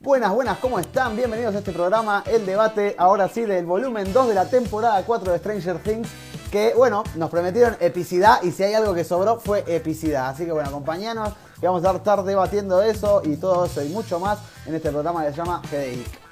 [0.00, 1.16] Buenas, buenas, ¿cómo están?
[1.16, 5.32] Bienvenidos a este programa, El Debate, ahora sí, del volumen 2 de la temporada 4
[5.32, 6.08] de Stranger Things,
[6.50, 10.28] que, bueno, nos prometieron epicidad y si hay algo que sobró fue epicidad.
[10.28, 14.20] Así que, bueno, acompañanos, que vamos a estar debatiendo eso y todo eso y mucho
[14.20, 16.25] más en este programa que se llama Headache.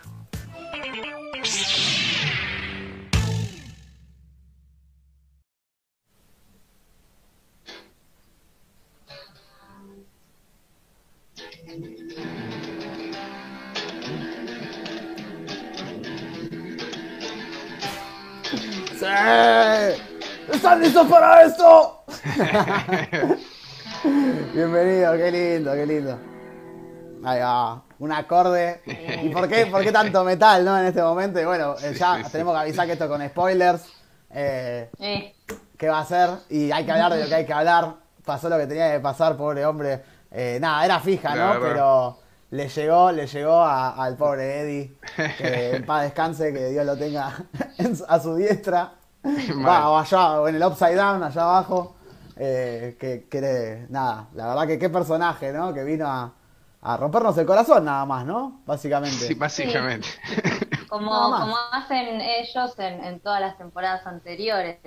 [24.55, 26.19] Bienvenido, qué lindo, qué lindo.
[27.25, 28.83] Ahí va, un acorde.
[29.23, 30.79] ¿Y por qué, por qué tanto metal, no?
[30.79, 31.41] En este momento.
[31.41, 33.83] Y bueno, eh, ya tenemos que avisar que esto con spoilers.
[34.31, 35.35] Eh, Eh,
[35.79, 36.31] ¿Qué va a ser?
[36.51, 37.95] Y hay que hablar de lo que hay que hablar.
[38.25, 40.03] Pasó lo que tenía que pasar, pobre hombre.
[40.31, 41.61] Eh, nada, era fija, ¿no?
[41.61, 42.19] Pero
[42.51, 44.97] le llegó, le llegó a- al pobre Eddie.
[45.39, 47.33] Que en paz descanse, que Dios lo tenga
[48.09, 48.93] a su diestra.
[49.67, 51.97] Va, o allá, o en el upside down, allá abajo.
[52.37, 55.73] Eh, que, que, nada, la verdad que qué personaje, ¿no?
[55.73, 56.33] Que vino a,
[56.83, 58.61] a rompernos el corazón nada más, ¿no?
[58.67, 59.27] Básicamente.
[59.27, 60.09] Sí, básicamente.
[60.89, 64.79] como, como hacen ellos en, en todas las temporadas anteriores,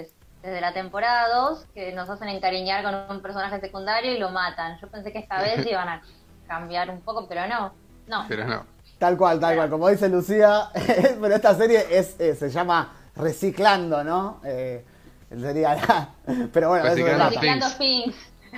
[0.42, 4.78] desde la temporada 2, que nos hacen encariñar con un personaje secundario y lo matan.
[4.80, 6.02] Yo pensé que esta vez iban a
[6.48, 7.74] cambiar un poco, pero no,
[8.08, 8.26] no.
[8.28, 8.66] Pero no.
[8.98, 9.70] Tal cual, tal cual.
[9.70, 10.70] Como dice Lucía,
[11.22, 14.42] pero esta serie es, eh, se llama Reciclando, ¿no?
[14.44, 14.84] Eh,
[15.30, 16.10] sería la-
[16.54, 17.66] Pero bueno, eso se Reciclando.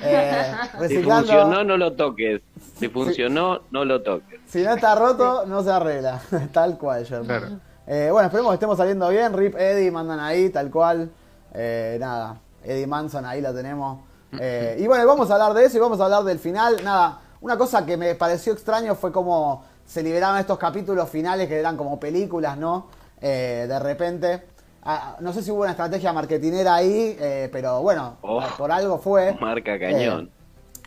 [0.01, 0.53] Eh,
[0.87, 2.41] Si funcionó, no lo toques.
[2.77, 4.39] Si funcionó, no lo toques.
[4.47, 6.21] Si no está roto, no se arregla.
[6.53, 7.25] tal cual, Sherman.
[7.25, 7.59] Claro.
[7.87, 9.33] Eh, bueno, esperemos que estemos saliendo bien.
[9.33, 11.09] Rip Eddie, mandan ahí, tal cual.
[11.53, 13.99] Eh, nada, Eddie Manson, ahí lo tenemos.
[14.39, 16.77] Eh, y bueno, vamos a hablar de eso y vamos a hablar del final.
[16.83, 21.57] Nada, una cosa que me pareció extraño fue como se liberaron estos capítulos finales que
[21.59, 22.87] eran como películas, ¿no?
[23.19, 24.43] Eh, de repente.
[24.83, 28.41] Ah, no sé si hubo una estrategia marketinera ahí, eh, pero bueno, Oh.
[28.57, 29.35] por algo fue.
[29.39, 30.29] Marca cañón.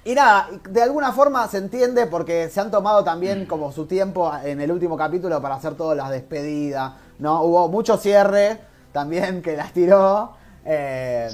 [0.05, 4.33] Y nada, de alguna forma se entiende porque se han tomado también como su tiempo
[4.43, 7.43] en el último capítulo para hacer todas las despedidas, ¿no?
[7.43, 8.59] Hubo mucho cierre
[8.93, 10.33] también que las tiró.
[10.65, 11.28] eh,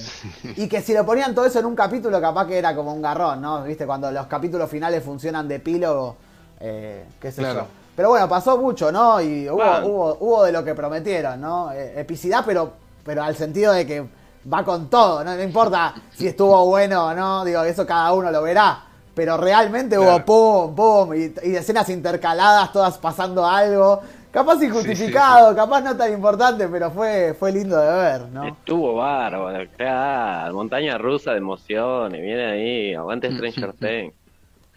[0.57, 3.03] y que si lo ponían todo eso en un capítulo, capaz que era como un
[3.03, 3.63] garrón, ¿no?
[3.63, 3.85] ¿Viste?
[3.87, 6.17] Cuando los capítulos finales funcionan de epílogo,
[6.61, 7.61] eh, qué sé Claro.
[7.61, 7.67] yo.
[7.99, 9.21] Pero bueno, pasó mucho, ¿no?
[9.21, 9.83] Y hubo, Ah.
[9.85, 11.73] hubo, hubo de lo que prometieron, ¿no?
[11.73, 14.07] Eh, epicidad, pero, pero al sentido de que
[14.55, 15.35] va con todo, ¿no?
[15.35, 18.85] No importa si estuvo bueno o no, digo, eso cada uno lo verá.
[19.17, 24.01] Pero realmente hubo pum, pum, y, y escenas intercaladas, todas pasando algo.
[24.31, 28.45] Capaz injustificado, capaz no tan importante, pero fue, fue lindo de ver, ¿no?
[28.47, 30.55] Estuvo bárbaro, claro.
[30.55, 32.23] Montaña rusa de emociones.
[32.23, 34.15] Viene ahí, aguante Stranger Things.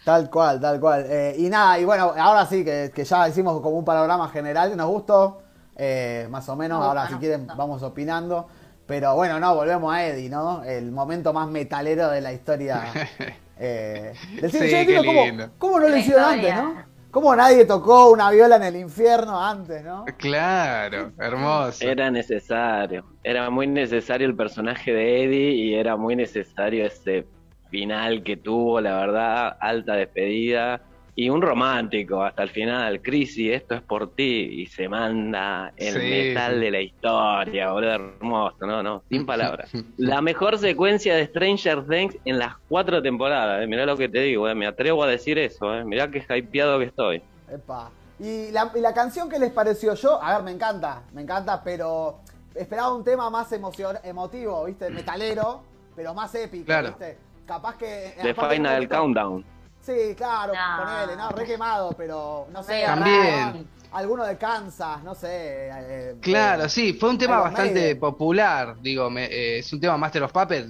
[0.03, 1.05] Tal cual, tal cual.
[1.07, 4.75] Eh, y nada, y bueno, ahora sí que, que ya hicimos como un panorama general,
[4.75, 5.41] nos gustó,
[5.75, 8.47] eh, más o menos, Nos ahora si quieren vamos opinando.
[8.87, 10.63] Pero bueno, no, volvemos a Eddie, ¿no?
[10.63, 12.83] El momento más metalero de la historia
[13.57, 14.67] eh, del cine.
[14.67, 16.91] Sí, Yo digo, ¿cómo, no lo hicieron antes, no?
[17.11, 20.05] ¿Cómo nadie tocó una viola en el infierno antes, no?
[20.17, 21.85] Claro, hermoso.
[21.85, 23.05] Era necesario.
[23.23, 27.27] Era muy necesario el personaje de Eddie y era muy necesario ese
[27.71, 30.81] final que tuvo, la verdad, alta despedida.
[31.13, 33.01] Y un romántico hasta el final.
[33.01, 34.47] Chrissy, esto es por ti.
[34.61, 37.91] Y se manda el Sí, metal de la historia, boludo.
[37.91, 39.69] Hermoso, no, no, sin palabras.
[39.97, 43.61] La mejor secuencia de Stranger Things en las cuatro temporadas.
[43.61, 43.67] eh.
[43.67, 44.55] Mirá lo que te digo, eh.
[44.55, 45.75] me atrevo a decir eso.
[45.75, 45.83] Eh.
[45.83, 47.21] Mirá qué hypeado que estoy.
[47.51, 47.91] Epa.
[48.17, 51.61] Y la, y la canción que les pareció yo, a ver, me encanta, me encanta,
[51.61, 52.19] pero
[52.55, 54.89] esperaba un tema más emocion- emotivo, ¿viste?
[54.91, 55.61] Metalero,
[55.95, 56.89] pero más épico, Claro.
[56.89, 57.17] ¿viste?
[57.45, 58.15] Capaz que.
[58.21, 59.45] The Final Countdown.
[59.81, 60.83] Sí, claro, No.
[60.85, 62.83] ponele, no, re quemado, pero no sé.
[62.85, 63.39] También.
[63.53, 63.59] raro.
[63.93, 65.69] Alguno de Kansas, no sé.
[65.73, 67.99] eh, Claro, eh, sí, fue un tema bastante Maiden.
[67.99, 68.75] popular.
[68.81, 70.69] Digo, me- eh, es un tema Master of Puppets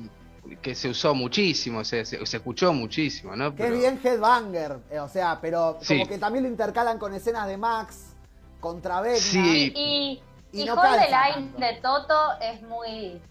[0.61, 3.51] que se usó muchísimo, se, se, se escuchó muchísimo, ¿no?
[3.51, 5.93] Que Pero- es bien headbanger, eh, o sea, pero Sí.
[5.99, 8.15] como que también lo intercalan con escenas de Max
[8.59, 9.19] contra Vecna.
[9.19, 9.71] Sí.
[9.75, 10.21] Y,
[10.53, 11.59] Y y, no Hold the Line tanto.
[11.59, 13.21] de Toto es muy,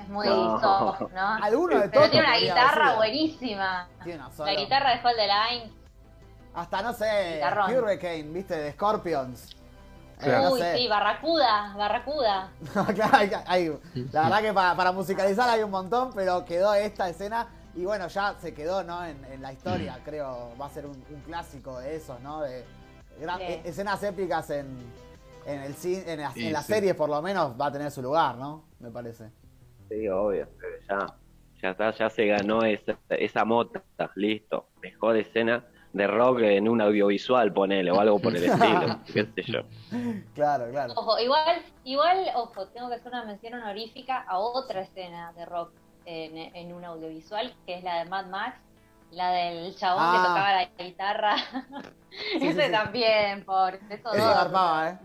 [0.00, 0.60] es muy No.
[0.60, 1.34] soft, ¿no?
[1.44, 2.96] Alguno de Pero Toto tiene una guitarra decir.
[2.96, 3.88] buenísima.
[4.02, 4.52] Tiene una La sola.
[4.54, 5.72] guitarra de Hold the Line.
[6.54, 7.76] Hasta, no sé, Guitarrón.
[7.76, 8.56] Hurricane, ¿viste?
[8.56, 9.56] De Scorpions.
[10.22, 10.76] Eh, no Uy, sé.
[10.76, 12.50] sí, Barracuda, Barracuda.
[12.94, 13.80] Claro, hay- hay-
[14.12, 18.08] la verdad que para, para musicalizar hay un montón, pero quedó esta escena y bueno,
[18.08, 19.02] ya se quedó ¿no?
[19.04, 22.40] en, en la historia, creo, va a ser un, un clásico de esos, ¿no?
[22.42, 22.66] De
[23.20, 23.44] gran- Sí.
[23.44, 24.92] e- escenas épicas en,
[25.46, 26.72] en el cine, en, en las sí.
[26.74, 28.64] series por lo menos va a tener su lugar, ¿no?
[28.80, 29.30] Me parece.
[29.90, 30.48] Sí, obvio.
[30.88, 31.06] Ya,
[31.62, 33.82] ya está, ya se ganó esa, esa mota.
[34.14, 34.68] Listo.
[34.82, 35.62] Mejor escena.
[35.92, 39.62] de rock en un audiovisual, ponele, o algo por el estilo, qué sé yo.
[40.34, 40.92] Claro, claro.
[40.96, 45.72] Ojo, igual, igual, ojo, tengo que hacer una mención honorífica a otra escena de rock
[46.06, 48.56] en, en un audiovisual, que es la de Mad Max,
[49.10, 50.12] la del chabón Ah.
[50.12, 51.36] que tocaba la guitarra.
[52.10, 52.70] Sí, Ese sí, sí.
[52.70, 54.98] también, por eso Eso ¿eh?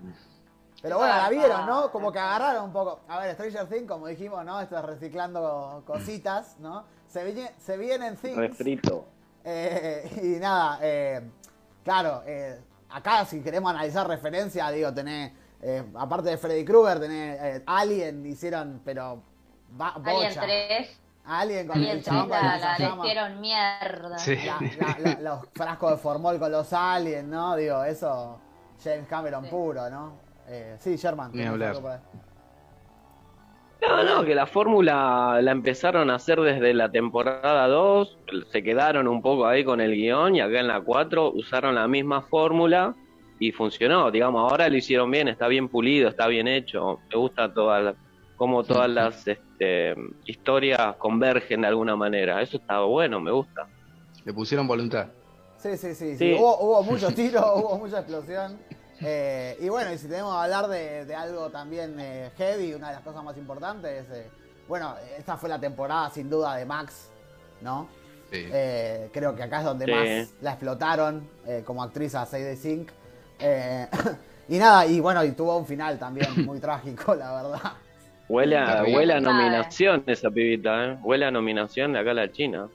[0.86, 1.66] Pero bueno, la vieron.
[1.66, 1.92] ¿no?
[1.92, 3.00] Como que agarraron un poco.
[3.08, 4.62] A ver, Stranger Things, como dijimos, ¿no?
[4.62, 6.84] Esto es reciclando cositas, ¿no?
[7.08, 8.36] Se, viene, se vienen Things.
[8.38, 9.06] Refrito.
[9.44, 11.22] Eh, y nada, eh,
[11.84, 12.60] claro, eh,
[12.90, 18.26] acá si queremos analizar referencia, digo, tenés, eh, aparte de Freddy Krueger, tenés eh, Alien,
[18.26, 19.22] hicieron, pero
[19.80, 20.42] Alien bocha.
[20.42, 23.06] 3, Alien con Alien el 3 chabón con la, la, la lanzallamas.
[23.08, 24.18] hicieron mierda.
[24.20, 24.36] Sí.
[24.36, 27.56] La- la- la- los frascos de formol con los aliens, ¿no?
[27.56, 28.40] Digo, eso,
[28.84, 29.50] James Cameron Sí.
[29.50, 30.25] puro, ¿no?
[30.48, 31.32] Eh, sí, Sherman.
[31.34, 31.76] Ni hablar.
[33.82, 38.18] No, no, que la fórmula la empezaron a hacer desde la temporada 2,
[38.52, 41.88] se quedaron un poco ahí con el guion y acá en la 4 usaron la
[41.88, 42.96] misma fórmula
[43.40, 47.54] y funcionó, digamos, ahora lo hicieron bien, está bien pulido, está bien hecho, me gusta
[47.54, 47.96] toda la,
[48.38, 49.94] cómo todas las este,
[50.26, 53.68] historias convergen de alguna manera, eso está bueno, me gusta.
[54.24, 55.08] Le pusieron voluntad.
[55.58, 56.12] Sí, sí, sí.
[56.12, 56.18] sí.
[56.18, 56.36] Sí.
[56.40, 58.58] Hubo, hubo muchos tiros, hubo mucha explosión.
[59.02, 62.90] Eh, y bueno, y si tenemos que hablar de, de algo también eh, heavy, una
[62.90, 64.30] de las cosas más importantes, eh,
[64.68, 67.10] bueno, esta fue la temporada sin duda de Max,
[67.62, 67.88] ¿no?
[68.32, 68.48] Sí.
[68.52, 69.92] Eh, creo que acá es donde Sí.
[69.92, 72.90] más la explotaron eh, como actriz a Sadie Sink.
[73.40, 73.88] Eh,
[74.50, 77.72] y nada, y bueno, y tuvo un final también muy trágico, la verdad.
[78.28, 80.98] Huele a, huele a nominación esa pibita, ¿eh?
[81.04, 82.68] huele a nominación de acá a la China.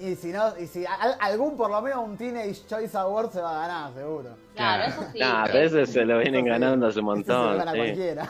[0.00, 3.40] Y si no, y si al- algún por lo menos un Teenage Choice Award se
[3.42, 4.30] va a ganar, seguro.
[4.54, 5.18] Claro, eso sí.
[5.18, 7.58] Nah, pero ese se lo vienen Eso ganando hace un Eso se lo montón.
[7.58, 7.78] gana sí.
[7.78, 8.28] cualquiera.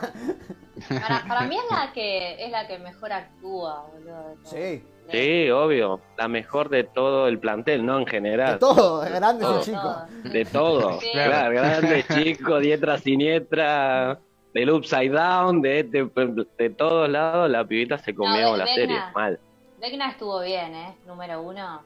[0.89, 4.35] Para, para mí es la que es la que mejor actúa, boludo.
[4.51, 4.79] de.
[4.79, 4.87] Sí.
[5.11, 5.99] Sí, obvio.
[6.17, 8.59] La mejor de todo el plantel, no en De general.
[8.59, 9.95] todo, de grandes y chicos.
[10.23, 10.99] De todo.
[11.01, 11.09] Sí.
[11.11, 14.19] Claro, grande, chico, diestra, siniestra,
[14.53, 16.09] del upside down, de, de,
[16.57, 18.97] de todos lados, la pibita se comió No, la serie.
[19.13, 19.39] Mal.
[19.81, 20.95] Vecna estuvo bien, ¿eh?
[21.07, 21.81] Número uno.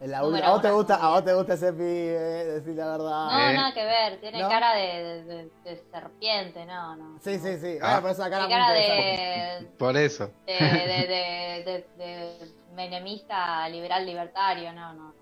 [0.00, 1.84] En la Número ¿A vos te gusta, a vos te gusta ese pibe,
[2.44, 3.26] decir la verdad?
[3.30, 3.54] No, Eh.
[3.54, 4.20] nada que ver.
[4.20, 4.48] Tiene ¿No?
[4.48, 7.18] cara de, de- de- de serpiente, no, no.
[7.20, 7.78] Sí, sí, sí.
[7.82, 8.00] Ah.
[8.00, 9.64] Bueno, pero esa cara Tiene cara interesante.
[9.64, 10.30] de, Por eso.
[10.46, 15.14] de, de, de, de- de menemista liberal libertario, no, no.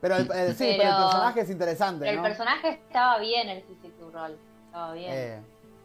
[0.00, 2.22] Pero el, el- sí, pero, Pero- el personaje es interesante, Pero el ¿no?
[2.22, 4.36] personaje estaba bien, el Physical Role.
[4.66, 5.12] Estaba bien.
[5.12, 5.40] Eh,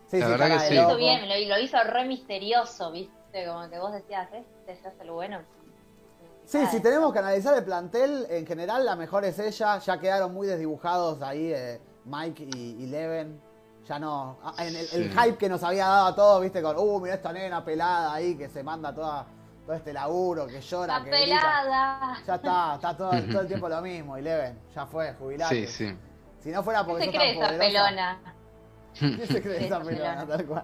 [0.07, 0.75] sí, La sí, verdad cara que de sí.
[0.75, 3.18] lo hizo bien, lo, lo hizo re misterioso, ¿viste?
[3.31, 5.39] Como que vos decías, este se hace el bueno.
[6.45, 9.77] Sí, si tenemos que analizar el plantel, en general la mejor es ella.
[9.79, 13.39] Ya quedaron muy desdibujados ahí eh, Mike y, y Leven.
[13.87, 14.37] Ya no.
[14.43, 17.31] ah, En el, hype que nos había dado a todos, viste, con, uh, mira esta
[17.33, 19.25] nena pelada ahí que se manda toda,
[19.65, 21.25] todo este laburo, que llora, que grita.
[21.25, 22.17] pelada.
[22.25, 24.17] Ya está, está todo, todo el tiempo lo mismo.
[24.17, 25.67] Y Leven, ya fue, jubilate.
[25.67, 25.97] Sí, sí.
[26.39, 27.67] Si no fuera ¿Qué porque se sos cree tan esa poderosa.
[27.67, 28.19] pelona?
[29.17, 30.25] ¿Qué se cree esa pelona.
[30.27, 30.63] tal cual?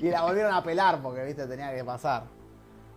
[0.00, 2.24] Y la volvieron a pelar porque, viste, tenía que pasar.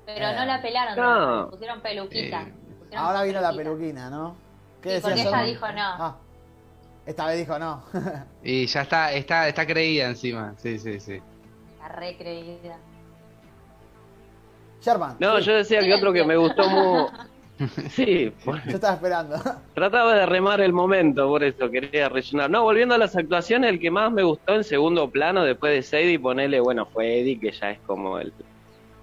[0.06, 0.36] Pero Eh.
[0.36, 1.50] no la pelaron, No.
[1.50, 2.42] pusieron peluquita.
[2.44, 2.54] Eh.
[2.80, 4.36] Pusieron Ahora vino la peluquina, ¿no?
[4.82, 5.82] ¿Qué Sí, porque ella dijo no.
[5.82, 6.16] Ah,
[7.06, 7.84] esta vez dijo no.
[8.44, 10.54] Y ya está, está, está creída encima.
[10.58, 11.20] Sí, sí, sí.
[11.80, 12.78] La re creída.
[14.82, 15.18] Sherman.
[15.20, 17.12] No, sí, yo decía que otro que me gustó mucho.
[17.90, 19.36] Sí, yo estaba esperando.
[19.74, 22.50] Trataba de remar el momento, por eso quería rellenar.
[22.50, 25.82] No, volviendo a las actuaciones, el que más me gustó en segundo plano después de
[25.82, 28.34] Sadie, ponerle, bueno, fue Eddie, que ya es como el,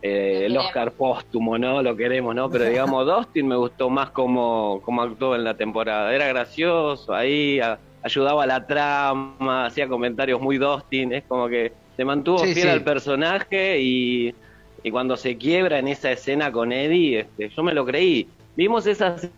[0.03, 0.57] eh, el.
[0.59, 1.83] Oscar póstumo, ¿no?
[1.83, 2.51] Lo queremos, ¿no?
[2.51, 6.15] Pero digamos, Dustin me gustó más como, como actuó en la temporada.
[6.15, 11.73] Era gracioso, ahí a- ayudaba a la trama, hacía comentarios muy Dustin, es como que
[11.97, 12.69] se mantuvo Sí, fiel sí.
[12.69, 14.35] al personaje y,
[14.83, 18.29] y cuando se quiebra en esa escena con Eddie, este, yo me lo creí.
[18.57, 19.29] Vimos esas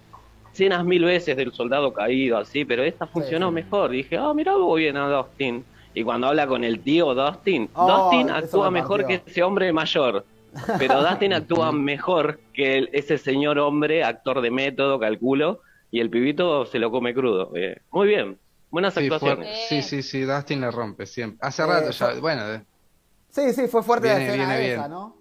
[0.52, 3.54] escenas mil veces del soldado caído, así, pero esta funcionó sí.
[3.54, 3.90] mejor.
[3.90, 5.64] Dije, ah, mirá, hubo bien a Dustin.
[5.94, 9.72] Y cuando habla con el tío Dustin, Oh, Dustin actúa me mejor que ese hombre
[9.72, 10.26] mayor.
[10.78, 16.10] Pero Dustin actúa mejor que el- ese señor hombre, actor de método, calculo, y el
[16.10, 17.52] pibito se lo come crudo.
[17.54, 18.38] Eh, muy bien,
[18.70, 19.48] buenas Sí, actuaciones.
[19.68, 21.38] fue- sí, sí, sí, Dustin le rompe siempre.
[21.40, 22.64] Hace Eh, rato ya, fue- bueno, de-
[23.28, 24.90] Sí, sí, fue fuerte la Viene, escena viene esa, bien.
[24.90, 25.16] ¿no?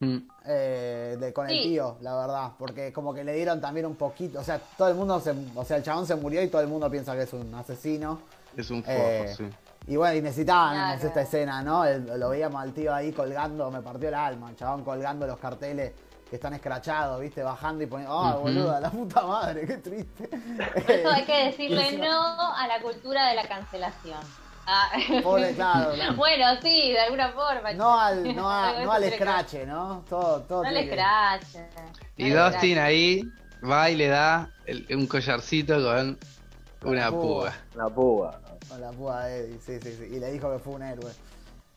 [0.00, 0.16] Mm,
[0.48, 1.62] Eh, de, con el Sí.
[1.70, 2.52] tío, la verdad.
[2.58, 4.38] Porque como que le dieron también un poquito.
[4.40, 5.34] O sea, todo el mundo se.
[5.54, 8.20] O sea, el chabón se murió y todo el mundo piensa que es un asesino.
[8.56, 9.44] es un foco, Eh, sí.
[9.88, 11.84] Y bueno, y necesitaban esta escena, ¿no?
[11.84, 15.38] El- lo veíamos al tío ahí colgando, me partió el alma, el chabón colgando los
[15.38, 15.92] carteles
[16.28, 17.42] que están escrachados, ¿viste?
[17.42, 20.28] Bajando y poniendo, ¡ah, boluda, la puta madre, qué triste!
[20.28, 24.18] Por eso hay que decirle no a la cultura de la cancelación.
[24.66, 24.90] Ah.
[25.22, 26.16] Pobre, claro, no.
[26.16, 27.72] Bueno, sí, de alguna forma.
[27.72, 30.04] No al, no, a- no al escrache, ¿no?
[30.08, 31.68] Todo, todo No que- escrache.
[32.16, 33.22] Y no Dustin ahí
[33.68, 36.18] va y le da el- un collarcito con
[36.82, 37.20] una Una púa.
[37.20, 37.52] púa.
[37.74, 38.40] La púa.
[38.68, 40.04] Con la púa de Eddie, sí, sí, sí.
[40.16, 41.12] Y le dijo que fue un héroe.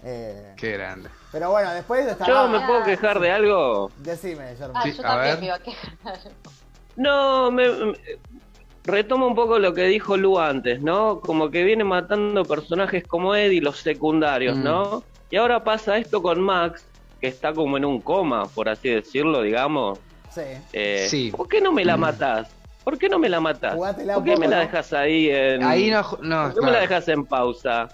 [0.01, 1.10] Eh, Qué grande.
[1.31, 2.25] pero bueno, después de esta.
[2.25, 3.91] Yo me puedo quejar de algo.
[3.98, 4.77] Decime, Germán.
[4.77, 5.39] Ah, Sí, yo a también ver.
[5.39, 6.19] me iba a quejar.
[6.96, 7.98] No, me, me-
[8.89, 11.19] retomo un poco lo que dijo Lu antes, ¿no?
[11.22, 14.63] Como que viene matando personajes como Eddie, los secundarios, Mm.
[14.63, 15.03] ¿no?
[15.31, 16.84] Y ahora pasa esto con Max,
[17.22, 20.00] que está como en un coma, por así decirlo, digamos.
[20.31, 20.41] Sí.
[20.74, 21.31] Eh, Sí.
[21.36, 22.50] ¿Por qué no me la matás?
[22.84, 23.75] ¿Por qué no me la matás?
[23.75, 25.63] Jugátela ¿Por qué poco, me la dejas ahí en...
[25.63, 27.89] Ahí no, no, ¿Por qué me la dejas en pausa?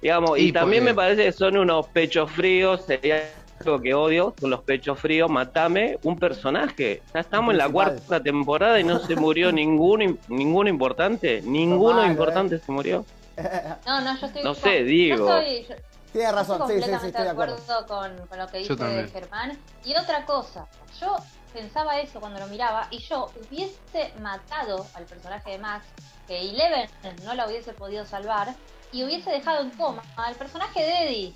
[0.00, 3.22] Digamos, y, Y también porque- me parece que son unos pechos fríos, sería
[3.66, 7.02] algo que odio, son los pechos fríos, matame un personaje.
[7.14, 12.58] Ya estamos en la cuarta temporada y no se murió ninguno, ninguno importante, ninguno importante
[12.58, 13.04] se murió.
[13.86, 14.42] No, no, yo estoy.
[14.44, 15.16] No sé, digo.
[15.26, 15.74] Yo estoy, yo-
[16.12, 17.86] Tienes razón, sí, sí, sí, completamente estoy de acuerdo.
[17.88, 19.08] con, con lo que dice.
[19.10, 19.58] Germán.
[19.86, 20.66] Y otra cosa,
[21.00, 21.16] yo
[21.54, 25.86] pensaba eso cuando lo miraba y yo hubiese matado al personaje de Max,
[26.28, 26.90] que Eleven
[27.24, 28.54] no la hubiese podido salvar,
[28.92, 31.34] y hubiese dejado en coma al personaje de Eddie,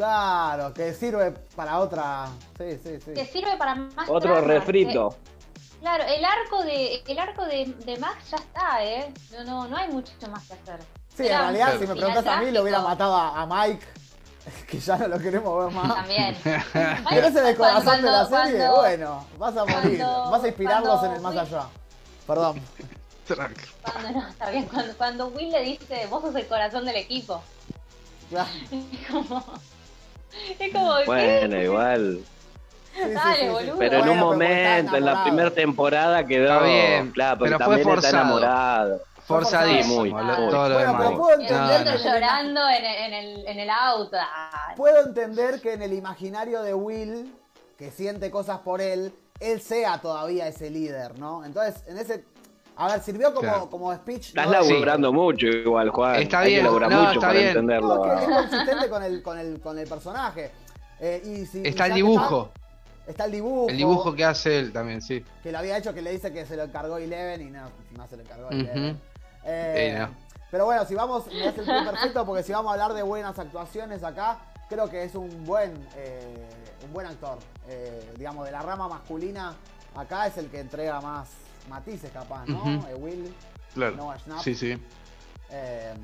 [0.00, 2.28] Claro, que sirve para otra.
[2.56, 3.12] Sí, sí, sí.
[3.12, 5.10] que sirve para más Otro tramas, refrito.
[5.10, 9.12] que- claro, el arco de el arco de, de Max ya está, ¿eh?
[9.32, 10.80] No, no, no hay mucho más que hacer.
[11.14, 13.86] Sí, en realidad, si me preguntas a mí, lo hubiera matado a, a Mike,
[14.68, 15.94] que ya no lo queremos ver más.
[15.96, 16.34] También.
[17.10, 18.56] ¿Querés el corazón de la serie?
[18.58, 19.98] cuando- Bueno, vas a morir.
[19.98, 21.66] cuando- vas a inspirarlos en el más Will- allá.
[22.26, 22.60] Perdón.
[23.82, 27.40] Cuando no, está bien, cuando, cuando Will le dice, vos sos el corazón del equipo.
[28.28, 28.48] Claro.
[28.72, 29.44] Es como.
[30.58, 30.96] Es como.
[30.98, 31.04] ¿qué?
[31.06, 32.20] Bueno, igual.
[32.94, 33.48] Sí, sí, Dale, sí, sí.
[33.48, 33.78] boludo.
[33.78, 36.52] Pero en un Bueno, momento, en la primera temporada quedó.
[36.54, 39.00] Está bien, claro, pero fue también está enamorado.
[39.26, 40.00] Forzadísimo.
[40.00, 40.50] Muy, lo- muy.
[40.50, 41.06] todo lo Bueno, demás.
[41.06, 42.14] pero puedo Y el entender No, muchacho no.
[42.14, 44.16] llorando en el, en, el, en el auto.
[44.76, 47.32] Puedo entender que en el imaginario de Will,
[47.78, 51.44] que siente cosas por él, él sea todavía ese líder, ¿no?
[51.44, 52.24] Entonces, en ese.
[52.80, 53.68] A ver, sirvió como, Claro.
[53.68, 54.28] como speech.
[54.28, 54.52] Estás ¿no?
[54.52, 56.14] laburando mucho igual, Juan.
[56.22, 57.48] Está bien, laburar no, mucho está para bien.
[57.48, 57.94] entenderlo.
[57.96, 60.50] No, que es consistente con el, con el, con el personaje.
[60.98, 62.50] Eh, y si- Está y el dibujo.
[63.00, 63.68] Está, está el dibujo.
[63.68, 65.22] El dibujo que hace él también, sí.
[65.42, 67.68] que lo había hecho que le dice que se lo encargó Eleven y no,
[67.98, 68.54] no se lo encargó Ujú.
[68.56, 69.00] Eleven.
[69.44, 70.08] Eh, no.
[70.50, 73.02] Pero bueno, si vamos, me hace el pie perfecto porque si vamos a hablar de
[73.02, 74.38] buenas actuaciones acá,
[74.70, 76.48] creo que es un buen, eh,
[76.86, 77.36] un buen actor.
[77.68, 79.54] Eh, digamos, de la rama masculina,
[79.94, 81.28] acá es el que entrega más
[81.68, 82.58] matices capaz, ¿no?
[82.60, 82.86] Ujú.
[82.88, 83.34] Eh, Will,
[83.74, 83.96] Claro.
[83.96, 84.40] Noah Schnapp.
[84.42, 84.76] Sí, sí.
[85.50, 85.94] Eh,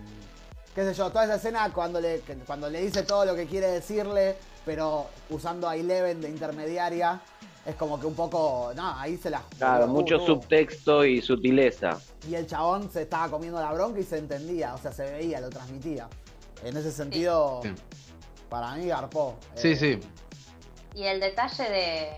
[0.74, 3.68] qué sé yo, toda esa escena cuando le, cuando le dice todo lo que quiere
[3.68, 7.20] decirle, pero usando a Eleven de intermediaria,
[7.64, 9.42] es como que un poco, no, ahí se la...
[9.58, 10.26] Claro, uh, mucho uh.
[10.26, 11.98] subtexto y sutileza.
[12.28, 15.40] Y el chabón se estaba comiendo la bronca y se entendía, o sea, se veía,
[15.40, 16.08] lo transmitía.
[16.64, 17.70] En ese sentido, Sí.
[18.48, 19.36] para mí garpó.
[19.56, 20.00] Sí, Eh, sí.
[20.94, 22.10] Y el detalle de,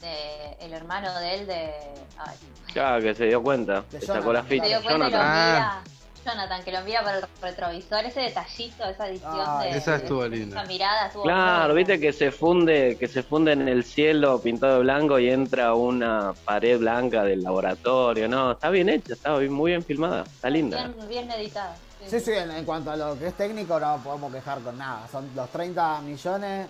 [0.00, 1.72] de el hermano de él de.
[2.18, 2.36] ay,
[2.72, 3.84] Claro, que se dio cuenta.
[3.90, 4.66] De sacó la se ficha.
[4.66, 5.20] dio cuenta y lo Jonathan.
[5.26, 5.82] Ah.
[5.84, 5.94] mira.
[6.22, 9.70] Jonathan, que lo mira por el retrovisor, ese detallito, esa edición Ah, de.
[9.70, 10.58] esa estuvo de- linda.
[10.60, 14.74] Esa mirada estuvo Claro, viste que se funde, que se funde en el cielo pintado
[14.74, 19.70] de blanco y entra una pared blanca del laboratorio, no, está bien hecha, está muy
[19.70, 20.88] bien filmada, está linda.
[20.88, 21.74] Bien, bien editada.
[22.06, 25.08] Sí, sí, en, en cuanto a lo que es técnico no podemos quejar con nada.
[25.10, 26.66] Son los 30 millones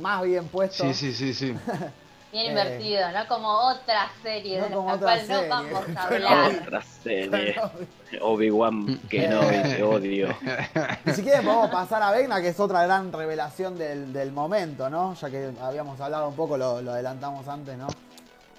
[0.00, 0.86] más bien puestos.
[0.96, 1.54] Sí, sí, sí, sí.
[2.32, 5.42] Bien Eh, invertido, no como otra serie no de como la otra cual serie.
[5.42, 6.52] no vamos a hablar.
[6.62, 7.56] Otra serie,
[8.20, 10.28] Obi-Wan Kenobi, te odio.
[11.06, 14.88] Y si quieren podemos pasar a Vegna, que es otra gran revelación del, del momento,
[14.88, 15.14] ¿no?
[15.14, 17.88] Ya que habíamos hablado un poco, lo, lo adelantamos antes, ¿no?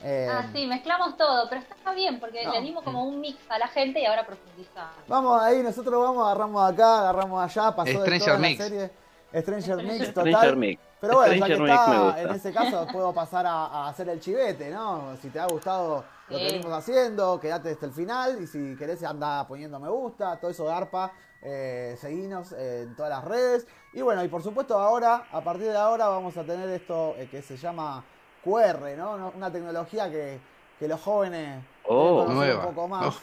[0.04, 2.54] Eh, Ah, sí, mezclamos todo, pero está bien porque No.
[2.54, 4.96] le dimos como un mix a la gente y ahora profundizamos.
[5.08, 8.58] Vamos ahí, nosotros vamos, agarramos acá, agarramos allá, pasó de Stranger toda la Mix.
[8.64, 8.92] serie.
[9.34, 10.28] Stranger Mix, total.
[10.34, 10.82] Stranger Mix.
[11.02, 14.70] Pero bueno, ya que está, en ese caso puedo pasar a, a hacer el chivete,
[14.70, 15.18] ¿no?
[15.22, 19.04] Si te ha gustado lo que venimos haciendo, quédate hasta el final y si querés
[19.04, 23.66] anda poniendo me gusta, todo eso de ARPA, eh, seguinos en todas las redes.
[23.94, 27.28] Y bueno, y por supuesto ahora, a partir de ahora vamos a tener esto eh,
[27.32, 28.04] que se llama
[28.44, 29.18] QR, ¿no?
[29.18, 30.40] No- Una tecnología que,
[30.80, 32.68] que los jóvenes Oh, nueva.
[32.68, 33.16] un poco más.
[33.16, 33.20] Oh.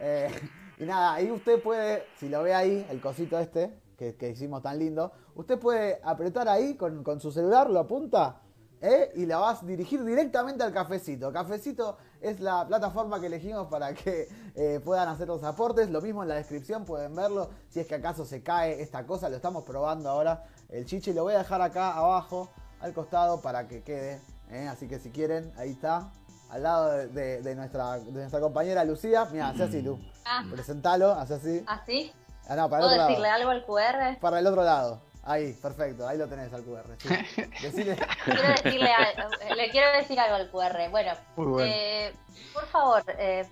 [0.00, 0.28] Eh,
[0.78, 4.62] y nada, ahí usted puede, si lo ve ahí, el cosito este, que, que hicimos
[4.62, 8.40] tan lindo, usted puede apretar ahí con, con su celular, lo apunta
[8.80, 9.12] ¿eh?
[9.14, 11.32] y la vas a dirigir directamente al cafecito.
[11.32, 15.90] Cafecito es la plataforma que elegimos para que eh, puedan hacer los aportes.
[15.90, 17.50] Lo mismo en la descripción, pueden verlo.
[17.68, 20.44] Si es que acaso se cae esta cosa, lo estamos probando ahora.
[20.68, 24.20] El chiche lo voy a dejar acá abajo, al costado, para que quede.
[24.50, 24.68] ¿eh?
[24.68, 26.10] Así que si quieren, ahí está.
[26.50, 29.26] Al lado de, de- de nuestra, de nuestra compañera Lucía.
[29.32, 29.98] Mira, hace así, Lu.
[30.26, 31.64] Ah, Presentalo, hace así.
[31.66, 32.12] ¿así?
[32.46, 33.40] Ah, no, para el ¿Puedo otro decirle lado.
[33.40, 34.20] algo al QR?
[34.20, 35.00] Para el otro lado.
[35.24, 36.84] Ahí, perfecto, ahí lo tenés al QR.
[36.98, 37.08] sí.
[37.62, 40.90] Decile- Quiero decirle algo- le quiero decir algo al QR.
[40.90, 41.12] Bueno,
[41.60, 42.12] eh,
[42.52, 43.48] por favor, eh,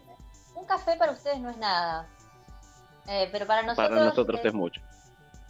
[0.56, 2.08] un café para ustedes no es nada.
[3.06, 4.80] Eh, pero para nosotros, Para nosotros es mucho.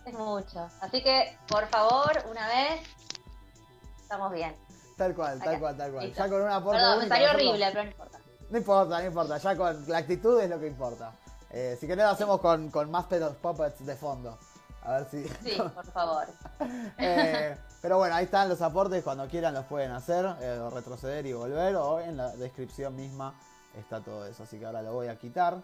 [0.04, 0.68] es mucho.
[0.80, 2.82] Así que, por favor, una vez,
[4.02, 4.54] estamos bien.
[4.98, 5.58] Tal cual, tal Acá.
[5.58, 6.04] cual, tal cual.
[6.06, 6.22] Listo.
[6.22, 8.18] Ya con un aporte Perdón, me único salió nosotros- horrible, pero no importa.
[8.50, 9.38] No importa, no importa.
[9.38, 11.12] Ya con la actitud es lo que importa.
[11.50, 14.38] Eh, si querés lo hacemos con, con of Puppets de fondo.
[14.82, 15.24] A ver si...
[15.44, 16.26] Sí, por favor.
[16.98, 19.02] Eh, pero bueno, ahí están los aportes.
[19.02, 20.26] Cuando quieran los pueden hacer.
[20.40, 21.74] eh, retroceder y volver.
[21.76, 23.34] O en la descripción misma
[23.78, 24.42] está todo eso.
[24.42, 25.56] Así que ahora lo voy a quitar.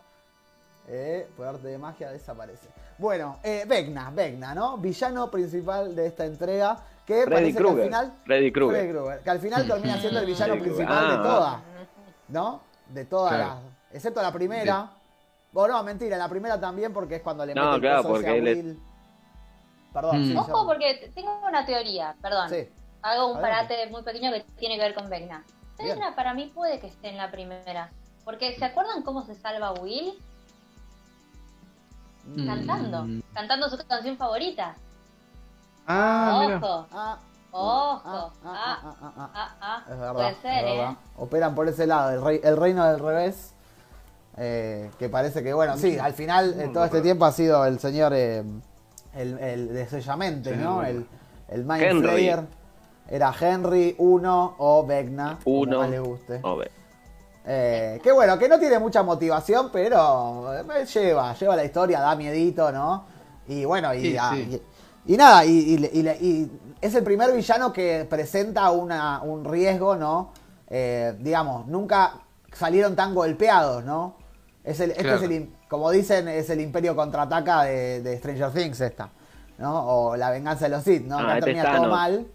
[0.88, 2.68] Eh, por arte de magia desaparece.
[2.98, 4.78] Bueno, eh, Vecna, Vecna, ¿no?
[4.78, 6.78] Villano principal de esta entrega.
[7.04, 7.84] Que Freddy parece que al Krueger.
[7.84, 8.06] final.
[8.24, 8.90] Freddy Freddy Krueger.
[8.96, 11.60] Krueger, Que al final termina siendo el villano principal de Ah, todas.
[12.28, 12.60] ¿No?
[12.88, 13.48] De todas Claro.
[13.54, 13.58] las.
[13.92, 14.90] Excepto la primera.
[15.52, 18.28] Bueno, no, mentira, la primera también porque es cuando le No, mete el claro, porque
[18.28, 18.80] a Will.
[19.92, 20.24] Perdón, Mm.
[20.32, 22.48] sí, Ojo, yo- porque tengo una teoría, perdón.
[22.50, 22.68] Sí.
[23.02, 23.74] Hago un Adelante.
[23.74, 25.44] parate muy pequeño que tiene que ver con Vecna.
[25.78, 27.90] Vecna para mí puede que esté en la primera.
[28.24, 30.14] Porque ¿se acuerdan cómo se salva Will?
[32.26, 32.46] Mm.
[32.46, 33.06] Cantando.
[33.34, 34.74] Cantando su canción favorita.
[35.86, 36.56] Ah, mira.
[36.56, 37.18] Ojo, Ah,
[37.52, 38.02] ojo.
[38.04, 39.30] ah, Ah, ah, ah, ah, ah.
[39.34, 39.82] ah, ah.
[39.92, 40.12] Es verdad.
[40.14, 40.90] Puede es ser, verdad.
[40.92, 40.96] ¿eh?
[41.16, 43.52] Operan por ese lado, el, rey- el reino del revés.
[44.38, 47.78] eh, que parece que, bueno, sí, al final eh, todo este tiempo ha sido el
[47.78, 48.44] señor, eh,
[49.16, 50.76] el, el de Sellamente, Sí, ¿no?
[50.76, 50.88] bueno.
[50.88, 51.06] El,
[51.48, 52.08] el Mind Henry.
[52.08, 52.40] Flayer.
[53.08, 55.78] Era Henry, uno o Vecna, como Uno.
[55.78, 56.40] más le guste.
[56.42, 56.70] Ve.
[57.48, 62.16] Eh, que bueno, que no tiene mucha motivación, pero eh, lleva, lleva la historia, da
[62.16, 63.04] miedito, ¿no?
[63.46, 64.60] Y bueno, y, Sí, sí.
[65.06, 69.44] y- y nada, y, y- y- y es el primer villano que presenta una, un
[69.44, 70.32] riesgo, ¿no?
[70.68, 72.14] Eh, digamos, nunca
[72.52, 74.16] salieron tan golpeados, ¿no?
[74.64, 78.80] Es el, este es el, como dicen, es el imperio contraataca de, de Stranger Things
[78.80, 79.08] esta,
[79.58, 79.84] ¿no?
[79.86, 81.18] O la venganza de los Sith, ¿no?
[81.18, 82.26] Ah, Acá este es termina todo mal.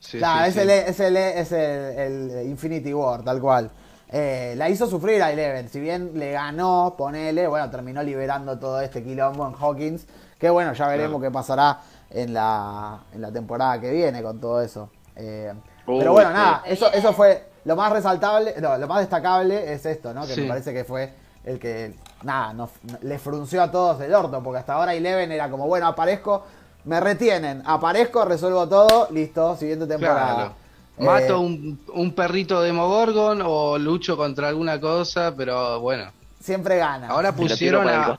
[0.00, 0.60] Sí, Claro, sí, es, sí.
[0.60, 3.70] El, es, el, es el, el Infinity War, tal cual.
[4.10, 5.68] Eh, la hizo sufrir a Eleven.
[5.68, 10.06] Si bien le ganó, ponele, bueno, terminó liberando todo este quilombo en Hawkins.
[10.38, 11.22] Que bueno, ya veremos Claro.
[11.22, 11.80] qué pasará
[12.10, 14.90] en la, en la temporada que viene con todo eso.
[15.16, 15.52] Eh,
[15.86, 19.86] Uy, pero bueno, nada, eso, eso fue lo más resaltable, no, lo más destacable es
[19.86, 20.26] esto, ¿no?
[20.26, 20.42] Que Sí.
[20.42, 21.12] me parece que fue
[21.44, 22.70] el que, nada, nos,
[23.02, 26.44] le frunció a todos el orto, porque hasta ahora Eleven era como, bueno, aparezco,
[26.84, 30.34] me retienen, aparezco, resuelvo todo, listo, siguiente temporada.
[30.34, 30.54] Claro.
[30.96, 36.12] Eh, Mato un, un perrito de Mogorgon o lucho contra alguna cosa, pero bueno.
[36.40, 37.08] Siempre gana.
[37.08, 38.18] Ahora pusieron a,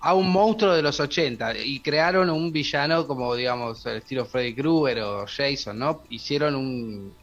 [0.00, 4.54] a un monstruo de los 80 y crearon un villano como, digamos, el estilo Freddy
[4.54, 6.02] Krueger o Jason, ¿no?
[6.08, 7.14] Hicieron un,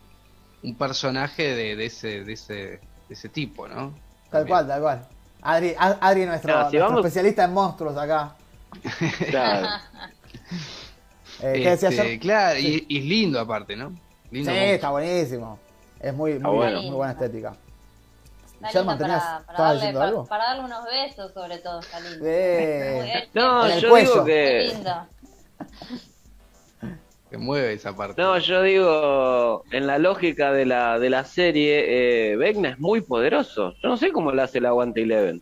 [0.64, 4.00] un personaje de, de ese, de, ese, de ese tipo, ¿no?
[4.32, 4.48] Tal También.
[4.48, 5.08] cual, tal cual.
[5.42, 8.36] Adri, Ad- Adri nuestro, si nuestro vamos- especialista en monstruos acá.
[9.30, 9.68] Claro.
[11.42, 12.20] Eh, ¿Qué decía Este?
[12.20, 13.90] Claro, y, y lindo aparte, ¿no?
[14.32, 14.76] Lindo Sí, monstruo.
[14.76, 15.60] está buenísimo.
[16.00, 16.82] Es muy, muy, bueno.
[16.82, 17.56] muy buena estética.
[18.56, 20.26] Está Sherman, para, para, ¿estabas darle, diciendo pa- algo?
[20.26, 22.26] para darle unos besos, sobre todo, está lindo.
[22.28, 24.12] Eh, No, yo cuello.
[24.14, 24.72] digo que.
[24.74, 25.08] lindo.
[27.30, 28.22] Que mueve esa parte.
[28.22, 33.02] No, yo digo, en la lógica de la, de la serie, eh, Vecna es muy
[33.02, 33.74] poderoso.
[33.84, 35.42] Yo no sé cómo le hace el aguante Eleven.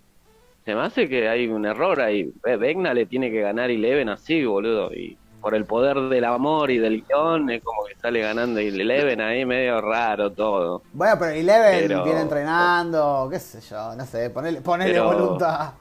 [0.65, 2.31] Se me hace que hay un error ahí.
[2.43, 4.91] Ve- Vecna le tiene que ganar Eleven así, boludo.
[4.93, 9.21] Y por el poder del amor y del guion, es como que sale ganando Eleven
[9.21, 10.81] ahí medio raro todo.
[10.91, 15.73] Bueno, pero Eleven Pero- viene entrenando, qué sé yo, no sé, ponele, ponele Pero- voluntad.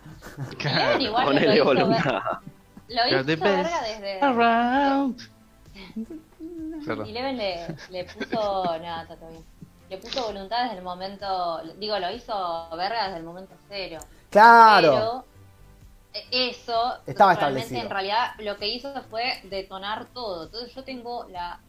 [1.00, 2.20] Igual Ponele lo hizo, voluntad.
[2.88, 4.20] Lo hizo verga desde...
[4.20, 5.33] Around.
[6.86, 7.08] Perdón.
[7.08, 8.64] Eleven le, le puso...
[8.80, 9.44] Nada, está todo bien.
[9.90, 11.62] Le puso voluntad desde el momento...
[11.78, 13.98] Digo, lo hizo verga desde el momento cero.
[14.30, 14.92] Claro.
[14.92, 15.24] Pero
[16.14, 17.80] eh, eso Estaba establecido.
[17.80, 20.44] en realidad lo que hizo fue detonar todo.
[20.44, 21.60] Entonces yo tengo la,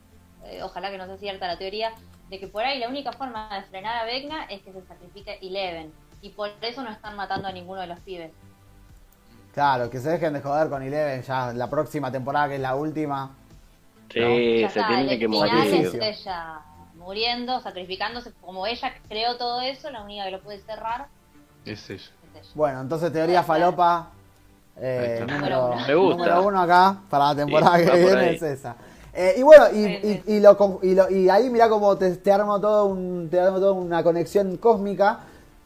[0.46, 1.94] eh, ojalá que no sea cierta la teoría,
[2.30, 5.40] de que por ahí la única forma de frenar a Vecna es que se sacrifique
[5.42, 5.94] Eleven.
[6.22, 8.32] Y por eso no están matando a ninguno de los pibes.
[9.54, 12.76] Claro, que se dejen de joder con Eleven ya la próxima temporada, que es la
[12.76, 13.36] última.
[14.12, 15.54] Sí, Ya se está, tiene que morir.
[15.74, 16.62] es ella
[16.96, 21.08] muriendo, sacrificándose, como ella creó todo eso, la única que lo puede cerrar
[21.66, 22.04] Es ella.
[22.54, 24.10] Bueno, entonces teoría falopa.
[24.78, 25.74] eh, número.
[25.88, 26.18] Me gusta.
[26.18, 28.76] número uno acá para la temporada Sí, que viene es esa.
[29.14, 33.30] Eh, y bueno, y, lo lo- y ahí mira como te, te armo todo un,
[33.30, 35.20] te armo toda una conexión cósmica.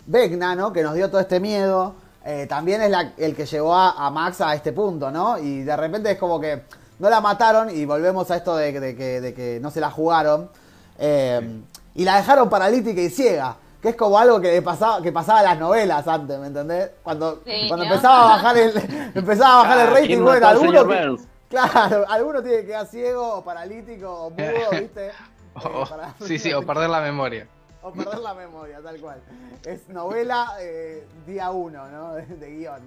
[0.05, 0.71] Vecna, ¿no?
[0.73, 1.95] Que nos dio todo este miedo.
[2.25, 5.39] eh, también es la- el que llevó a, a Max a este punto, ¿no?
[5.39, 6.63] Y de repente es como que
[6.99, 9.89] no la mataron y volvemos a esto de, de que, de que no se la
[9.91, 10.49] jugaron.
[10.97, 11.61] eh,
[11.95, 13.55] Y la dejaron paralítica y ciega.
[13.81, 16.91] Que es como algo que pasaba, que pasaba en las novelas antes, ¿me entendés?
[17.01, 17.91] Cuando, Sí, cuando ¿no?
[17.93, 21.17] empezaba a bajar el, empezaba a bajar el rating, ¿quién bueno, alguno que?
[21.49, 25.11] Claro, alguno tiene que quedar ciego o paralítico o mudo, ¿viste?
[25.55, 27.47] O- Eh, para- sí, sí, o perder la memoria.
[27.81, 29.21] O perder la memoria, tal cual.
[29.65, 32.13] Es novela eh, día uno, ¿no?
[32.15, 32.81] De guion.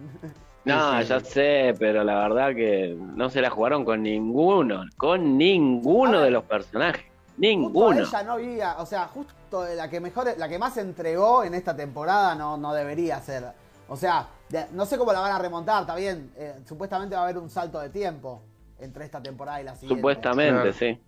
[0.65, 1.27] No, Sí, sí, ya sí.
[1.27, 6.21] sé, pero la verdad que no se la jugaron con ninguno, con ninguno ver.
[6.23, 7.03] de los personajes.
[7.03, 7.99] Justo Ninguno.
[8.01, 11.75] ella no había, o sea, justo la que mejor, la que más entregó en esta
[11.75, 13.45] temporada no, no debería ser.
[13.89, 16.31] O sea, de- no sé cómo la van a remontar, está bien.
[16.37, 18.43] eh, supuestamente va a haber un salto de tiempo
[18.79, 19.97] entre esta temporada y la siguiente.
[20.01, 20.73] Supuestamente, Claro.
[20.73, 21.01] sí.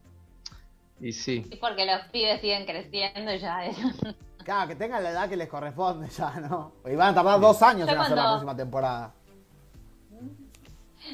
[1.00, 1.46] Y sí.
[1.50, 3.60] Y porque los pibes siguen creciendo y ya.
[4.44, 6.72] Claro, que tengan la edad que les corresponde ya, ¿no?
[6.84, 9.12] Y van a tardar dos años en hacer la próxima temporada.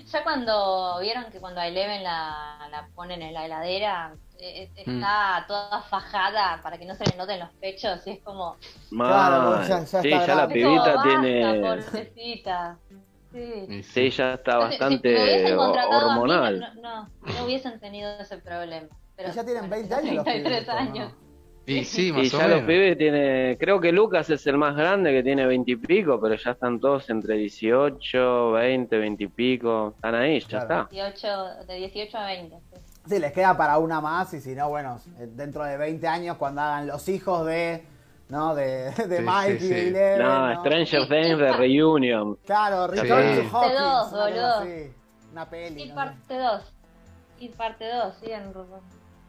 [0.06, 4.82] Ya cuando vieron que cuando a Eleven la, la ponen en la heladera, eh, eh,
[4.86, 4.96] Mm.
[4.96, 8.56] está toda fajada para que no se le noten los pechos, y es como.
[8.90, 11.60] Claro, ya- ya sí, está ya la como, pibita basta, tiene.
[11.60, 12.78] pobrecita.
[13.32, 13.82] Sí.
[13.82, 16.60] Sí, ya está Si- si bastante hubiesen ho- contratado a mí, hormonal.
[16.60, 18.88] no, no, no hubiesen tenido ese problema.
[19.16, 20.74] Pero, Y ya tienen bueno, 20 años los 33 pibes, ¿o
[21.06, 21.29] no?
[21.72, 22.66] Y sí, Y más o ya los menos.
[22.68, 26.34] pibes tiene, creo que Lucas es el más grande que tiene 20 y pico, pero
[26.34, 30.82] ya están todos entre 18, 20, 20 y pico, están ahí, ya Claro.
[30.82, 30.88] está.
[30.90, 32.56] 18, de 18 a 20.
[32.56, 32.80] sí.
[33.08, 36.36] Sí, les queda para una más y si no, bueno, eh, dentro de 20 años
[36.36, 37.82] cuando hagan los hijos de,
[38.28, 38.54] ¿no?
[38.54, 39.88] De, de Sí, Mike sí, y de sí.
[39.88, 40.60] Eleven, No, ¿no?
[40.60, 42.36] Stranger Things de Reunion.
[42.44, 43.48] Claro, Return Sí.
[43.50, 44.54] to una cosa boludo.
[44.58, 44.92] así,
[45.32, 45.82] Una peli.
[45.82, 46.62] Y no parte 2.
[47.40, 48.52] Y parte 2, siguen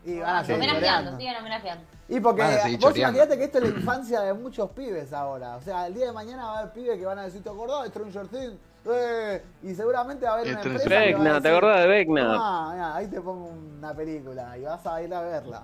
[0.06, 1.86] Y van a seguir homenajeando, siguen homenajeando.
[2.12, 2.43] Y porque
[2.78, 5.56] vos imaginate que esto es la infancia de muchos pibes ahora.
[5.56, 7.50] O sea, el día de mañana va a haber pibes que van a decir, ¿te
[7.50, 8.60] acordás de Stranger Things?
[8.86, 11.82] Eh, y seguramente va a haber una empresa que va a Vecna, ¿te decir, acordás
[11.82, 12.36] de Vecna?
[12.38, 13.45] Ah, mira, ahí te pongo
[13.78, 15.63] una película y vas a ir a verla.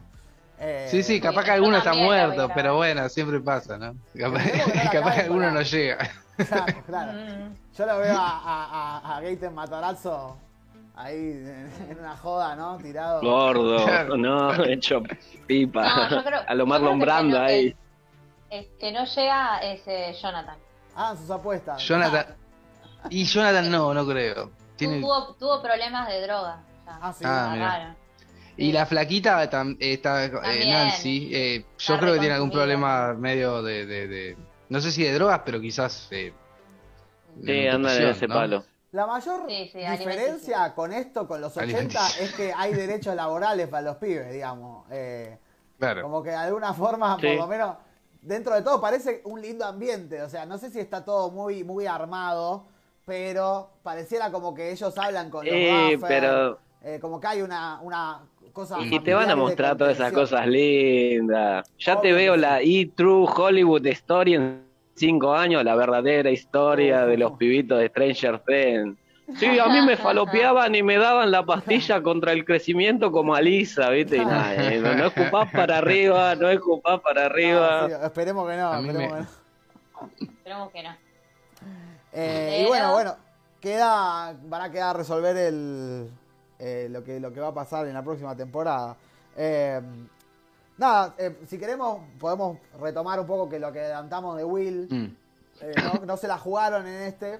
[0.59, 3.95] Eh, Sí, sí, capaz que alguno está muerto, pero bueno, siempre pasa, ¿no?
[4.17, 4.43] Capaz,
[4.91, 5.97] capaz que alguno no llega.
[6.47, 7.11] Claro, claro.
[7.13, 7.55] Mm.
[7.77, 10.37] Yo lo veo a, a, a, a Gaten Matarazzo
[10.97, 12.77] ahí en, una joda, ¿no?
[12.77, 13.21] Tirado.
[13.21, 15.01] Gordo, no, hecho
[15.45, 15.83] pipa.
[16.09, 17.67] No, yo creo- a lo yo Marlon creo que Brando no, ahí.
[17.67, 17.75] es-
[18.49, 20.57] Es que no llega ese Jonathan.
[20.95, 21.81] Ah, sus apuestas.
[21.85, 22.35] Jonathan.
[23.09, 24.51] Y Jonathan no, no creo.
[24.75, 24.99] Tiene...
[25.01, 26.61] Tuvo, tuvo problemas de droga.
[26.85, 26.99] ya.
[27.01, 27.23] Ah, sí.
[27.27, 27.95] Ah, mira.
[28.57, 29.63] Y la flaquita está
[30.25, 30.69] eh.
[30.71, 31.29] Nancy.
[31.31, 34.37] eh, yo Está creo que tiene algún problema medio de, de, de-
[34.69, 36.07] No sé si de drogas, pero quizás.
[36.11, 36.33] eh,
[37.35, 38.33] de Sí, anda en ese ¿no?
[38.33, 38.65] palo.
[38.91, 42.23] La mayor Sí, sí, diferencia con esto, con los 80, Alimenticio.
[42.25, 44.85] es que hay derechos laborales para los pibes, digamos.
[44.91, 45.37] Eh,
[45.77, 46.01] Claro.
[46.03, 47.27] como que de alguna forma, Sí.
[47.27, 47.75] por lo menos,
[48.21, 50.21] dentro de todo, parece un lindo ambiente.
[50.21, 52.65] O sea, no sé si está todo muy, muy armado,
[53.05, 57.41] pero pareciera como que ellos hablan con los Eh, Duffer, pero- eh, como que hay
[57.41, 58.21] una, una
[58.53, 58.77] cosa.
[58.79, 61.69] Y te van a mostrar todas esas cosas lindas.
[61.77, 64.66] Ya te veo la E-True Hollywood Story en
[64.97, 68.97] cinco años, la verdadera historia de los pibitos de Stranger Things.
[69.37, 73.41] Sí, a mí me falopeaban y me daban la pastilla contra el crecimiento como a
[73.41, 74.17] Lisa, ¿viste?
[74.17, 77.81] Y nada, eh, no, no escupás para arriba, no escupás para arriba.
[77.81, 78.73] No, sí, esperemos que no.
[78.79, 80.31] Esperemos me- que no.
[80.37, 80.95] Esperemos que no.
[82.13, 83.15] Eh, y bueno, bueno,
[83.59, 86.09] queda, van a quedar a resolver el,
[86.59, 88.95] eh, lo, que, lo que va a pasar en la próxima temporada.
[90.77, 94.87] Nada, eh, si queremos podemos retomar un poco que lo que adelantamos de Will.
[94.89, 95.15] Mm.
[95.61, 97.39] Eh, no, no se la jugaron en este,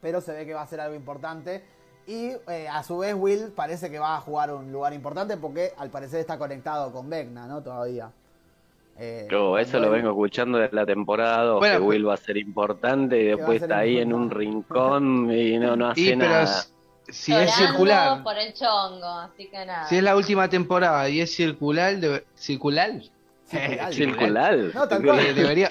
[0.00, 1.64] pero se ve que va a ser algo importante.
[2.06, 5.72] Y eh, a su vez Will parece que va a jugar un lugar importante porque
[5.78, 7.62] al parecer está conectado con Vecna, ¿no?
[7.62, 8.10] Todavía.
[8.96, 12.18] Eh, Yo eso lo vengo escuchando desde la temporada, Bueno, que pero- Will va a
[12.18, 16.18] ser importante y después está ahí en un rincón y no, no hace Y pero
[16.30, 16.64] nada.
[17.08, 19.86] Si es circular, por el chongo, así que nada.
[19.88, 21.96] si es la última temporada y es circular,
[22.34, 22.92] circular,
[23.46, 23.92] Circular.
[23.92, 24.56] Circular.
[24.74, 24.84] No,
[25.20, 25.70] eh, debería,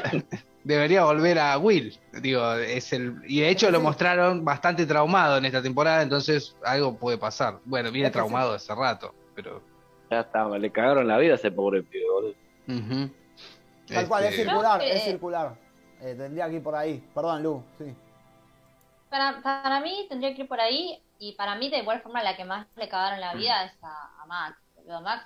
[0.64, 1.98] debería volver a Will.
[2.22, 6.96] Digo, es el y de hecho lo mostraron bastante traumado en esta temporada, entonces algo
[6.98, 7.60] puede pasar.
[7.66, 8.26] Bueno, viene Es que sí.
[8.26, 9.62] traumado hace rato, pero
[10.12, 13.10] Ya está, le cagaron la vida a ese pobre pibe, boludo.
[13.88, 15.56] Tal cual, es Este, circular, que- es circular.
[16.00, 17.04] Eh, tendría que ir por ahí.
[17.14, 17.86] Perdón, Lu, sí.
[19.10, 22.36] Para, para mí tendría que ir por ahí y para mí de igual forma la
[22.36, 24.58] que más le cagaron la vida es a, a Max.
[25.04, 25.26] Max,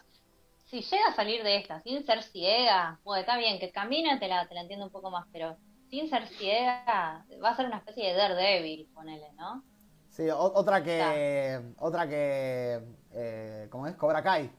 [0.66, 4.28] si llega a salir de esta sin ser ciega, pues está bien, que camina te
[4.28, 5.58] la, te la entiendo un poco más, pero
[5.90, 9.64] sin ser ciega va a ser una especie de Daredevil, ponele, ¿no?
[10.12, 11.62] Sí, otra que.
[11.78, 12.82] Otra que.
[13.14, 13.96] Eh, ¿Cómo es?
[13.96, 14.50] Cobra Kai.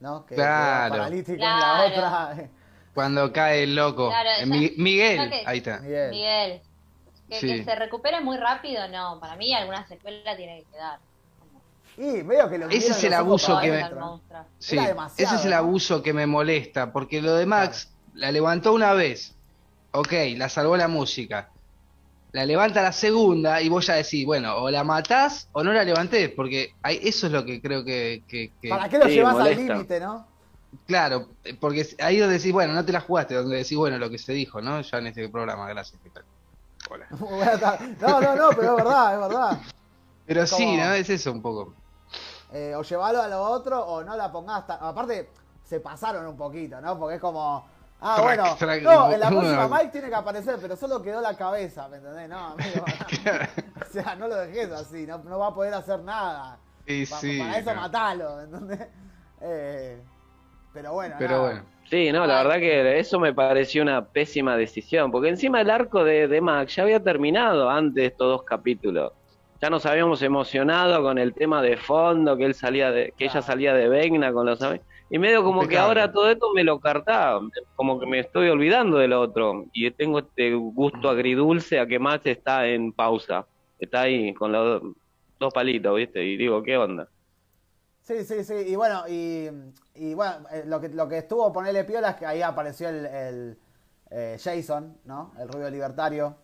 [0.00, 0.26] ¿No?
[0.26, 0.94] Que Claro.
[0.96, 1.84] paralítico Claro.
[1.84, 2.50] en la otra.
[2.92, 4.08] Cuando cae el loco.
[4.08, 4.46] Claro, Eh, ya-
[4.82, 5.80] Miguel, ya que- ahí está.
[5.80, 6.10] Miguel.
[6.10, 6.62] Miguel.
[7.28, 7.46] Que, Sí.
[7.48, 9.18] que se recupere muy rápido, no.
[9.20, 10.98] Para mí alguna secuela tiene que quedar.
[11.96, 13.84] Y medio que lo Ese metieron es el abuso que me-.
[14.58, 14.78] Sí,
[15.16, 19.34] ese es el abuso que me molesta, porque lo de Max la levantó una vez,
[19.92, 21.50] ok, la salvó la música,
[22.32, 25.84] la levanta la segunda y vos ya decís, bueno, o la matás o no la
[25.84, 28.24] levantés, porque hay, eso es lo que creo que...
[28.26, 30.26] que- que- ¿Para qué lo Sí, llevas al límite, no?
[30.88, 31.28] Claro,
[31.60, 34.32] porque ahí donde decís, bueno, no te la jugaste, donde decís, bueno, lo que se
[34.32, 34.80] dijo, ¿no?
[34.80, 36.00] Ya en este programa, gracias.
[36.02, 36.24] ¿qué tal?
[36.90, 37.06] Hola.
[38.00, 39.58] No, no, no, pero es verdad, es verdad.
[40.26, 40.92] Pero sí, Como- ¿no?
[40.94, 41.74] Es eso un poco.
[42.52, 44.78] Eh, o llevarlo a lo otro o no la pongas tan...
[44.80, 45.30] Aparte,
[45.64, 46.98] se pasaron un poquito, ¿no?
[46.98, 47.66] Porque es como...
[48.00, 51.20] Ah, Track, bueno, track, no, en la próxima Mike tiene que aparecer, pero solo quedó
[51.22, 52.28] la cabeza, ¿me entendés?
[52.28, 52.84] No, amigo.
[53.88, 56.58] o sea, no lo dejes así, no, no va a poder hacer nada.
[57.08, 57.38] Pa- sí.
[57.38, 57.80] para eso no.
[57.80, 58.88] matalo, ¿entendés?
[59.40, 60.02] Eh,
[60.74, 61.42] pero bueno, Pero nada.
[61.50, 61.64] bueno.
[61.94, 66.02] Sí, no, la verdad que eso me pareció una pésima decisión, porque encima el arco
[66.02, 69.12] de, de Max ya había terminado antes de estos dos capítulos.
[69.62, 73.40] Ya nos habíamos emocionado con el tema de fondo, que él salía de, que ella
[73.42, 74.84] salía de Vegna con los amigos.
[75.08, 77.40] Y medio como que ahora todo esto me lo cartaba,
[77.76, 79.66] como que me estoy olvidando del otro.
[79.72, 83.46] Y tengo este gusto agridulce a que Max está en pausa.
[83.78, 84.82] Está ahí con los
[85.38, 86.24] dos palitos, ¿viste?
[86.24, 87.08] Y digo, ¿qué onda?
[88.04, 88.54] Sí, sí, sí.
[88.54, 89.48] Y bueno, y,
[89.94, 93.06] y bueno, eh, lo que, lo que estuvo ponerle piola es que ahí apareció el,
[93.06, 93.58] el,
[94.10, 95.32] eh, Jason, ¿no?
[95.38, 96.36] El rubio libertario,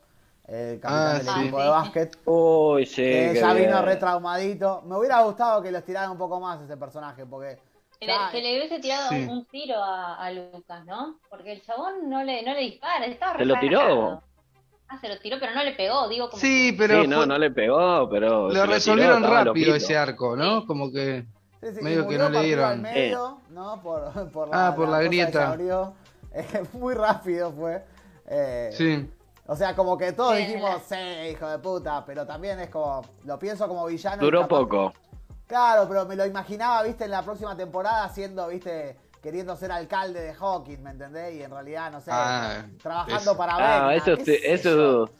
[0.48, 1.40] el capitán Ah, del sí.
[1.40, 2.18] equipo de básquet.
[2.24, 3.02] Uy, sí.
[3.02, 3.84] que ya vino bien.
[3.84, 4.82] retraumadito.
[4.86, 7.58] Me hubiera gustado que lo estiraran un poco más ese personaje, porque.
[8.00, 9.26] Que le, ya- que le hubiese tirado Sí.
[9.28, 11.18] un tiro a, a Lucas, ¿no?
[11.28, 14.22] Porque el chabón no le, no le dispara, estaba ¿Se lo tiró?
[14.88, 17.18] Ah, se lo tiró, pero no le pegó, digo como Sí, que- pero sí, no,
[17.18, 18.44] fue- no le pegó, pero.
[18.48, 20.64] lo tiró, resolvieron rápido ese arco, ¿no?
[20.64, 21.26] Como que...
[21.60, 22.82] sí, sí, medio que no le dieron.
[23.50, 23.80] ¿no?
[23.82, 25.48] Por, por Ah, por la grieta.
[25.50, 25.94] abrió.
[26.32, 27.84] Eh, muy rápido fue.
[28.26, 29.10] Eh, Sí.
[29.46, 32.70] O sea, como que todos Sí, dijimos, la- sí, hijo de puta, pero también es
[32.70, 34.22] como, lo pienso como villano.
[34.22, 34.92] Duró capaz- poco.
[35.48, 40.20] Claro, pero me lo imaginaba, viste, en la próxima temporada siendo, viste, queriendo ser alcalde
[40.20, 41.34] de Hawkins, ¿me entendés?
[41.34, 43.36] Y en realidad, no sé, Ah, trabajando eso.
[43.36, 45.10] para Ah, Vecna, eso, eso.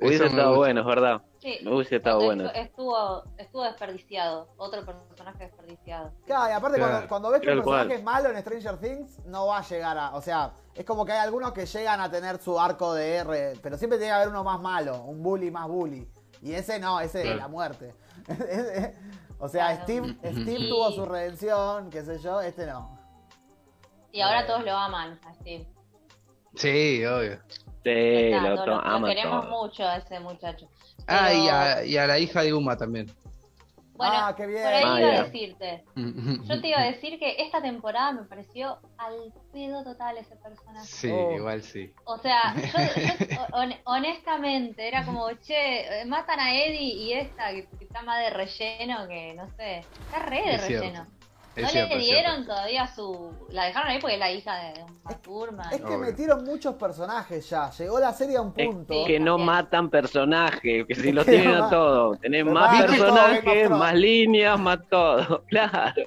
[0.00, 1.22] Hubiese estado bueno, es verdad.
[1.38, 2.50] Sí, Hubiese estado bueno.
[2.54, 6.12] Estuvo, estuvo desperdiciado, otro personaje desperdiciado.
[6.26, 7.78] Claro, y aparte Claro, cuando, cuando ves que un tal cual.
[7.88, 10.14] personaje es malo en Stranger Things, no va a llegar a.
[10.14, 13.52] O sea, es como que hay algunos que llegan a tener su arco de R,
[13.62, 16.06] pero siempre tiene que haber uno más malo, un bully más bully.
[16.42, 17.38] Y ese no, ese es Claro.
[17.40, 17.94] la muerte.
[19.38, 19.82] o sea, Claro.
[19.82, 22.98] Steve, Steve tuvo su redención, qué sé yo, este no.
[24.12, 25.66] Y ahora todos lo aman a Steve.
[26.56, 27.38] Sí, obvio.
[27.82, 29.62] Sí, Está, lo, lo, queremos todo.
[29.62, 30.68] mucho a ese muchacho.
[31.06, 33.06] Ah, y a, y a la hija de Uma también.
[33.94, 34.62] Bueno, Ah, qué bien.
[34.62, 35.20] por ahí Ah, iba ya.
[35.20, 35.84] a decirte.
[36.48, 40.86] Yo te iba a decir que esta temporada me pareció al pedo total ese personaje.
[40.86, 41.32] Sí, Oh.
[41.36, 41.92] igual sí.
[42.04, 47.50] O sea, yo, yo, hon- honestamente, era como, che, eh, matan a Eddie y esta
[47.50, 51.06] que, que está más de relleno que, no sé, está re de Es relleno.
[51.62, 52.52] No cierto, le es dieron cierto.
[52.54, 53.30] todavía su...
[53.50, 55.64] La dejaron ahí porque es la hija de turma.
[55.70, 55.98] Es que Obvio.
[55.98, 57.70] metieron muchos personajes ya.
[57.70, 58.94] Llegó la serie a un Es punto.
[58.94, 59.04] Sí.
[59.06, 62.20] que no matan personajes, que si los Que tienen no a todos.
[62.20, 65.44] Tenés Pero más todo personajes, más líneas, más todo.
[65.48, 66.02] Claro.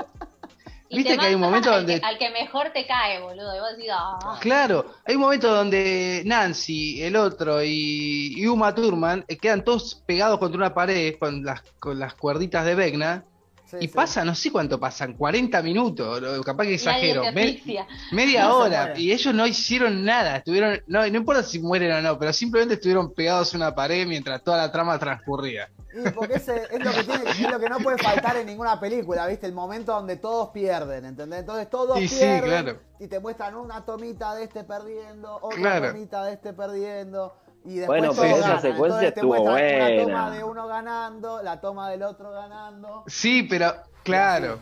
[0.89, 3.19] Y Viste te que hay un momento al donde- Que, al que mejor te cae,
[3.19, 3.55] boludo.
[3.55, 8.75] Y vos decís, ah, Claro, hay un momento donde Nancy, el otro y, y Uma
[8.75, 13.23] Thurman eh, quedan todos pegados contra una pared con las, con las cuerditas de Vecna
[13.65, 13.93] Sí, y sí.
[13.93, 17.61] pasa, no sé cuánto pasan, 40 minutos, capaz que exagero, me-
[18.11, 22.01] media No hora y ellos no hicieron nada, estuvieron, no, no importa si mueren o
[22.01, 25.69] no, pero simplemente estuvieron pegados a una pared mientras toda la trama transcurría.
[25.95, 28.79] Y porque ese es lo que tiene, es lo que no puede faltar en ninguna
[28.79, 29.45] película, ¿viste?
[29.47, 31.39] El momento donde todos pierden, ¿entendés?
[31.41, 32.79] Entonces todos Y sí, pierden claro.
[32.99, 35.87] y te muestran una tomita de este perdiendo, otra Claro.
[35.93, 38.61] tomita de este perdiendo y después Bueno, todos pero esa ganan.
[38.61, 40.03] secuencia Entonces te estuvo buena.
[40.03, 43.03] toma de uno ganando, la toma del otro ganando.
[43.07, 43.73] Sí, pero
[44.03, 44.59] claro.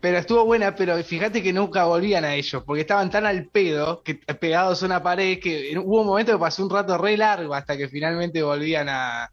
[0.00, 4.02] Pero estuvo buena, pero fíjate que nunca volvían a ellos, porque estaban tan al pedo,
[4.02, 7.52] que pegados a una pared, que hubo un momento que pasó un rato re largo
[7.54, 9.30] hasta que finalmente volvían a,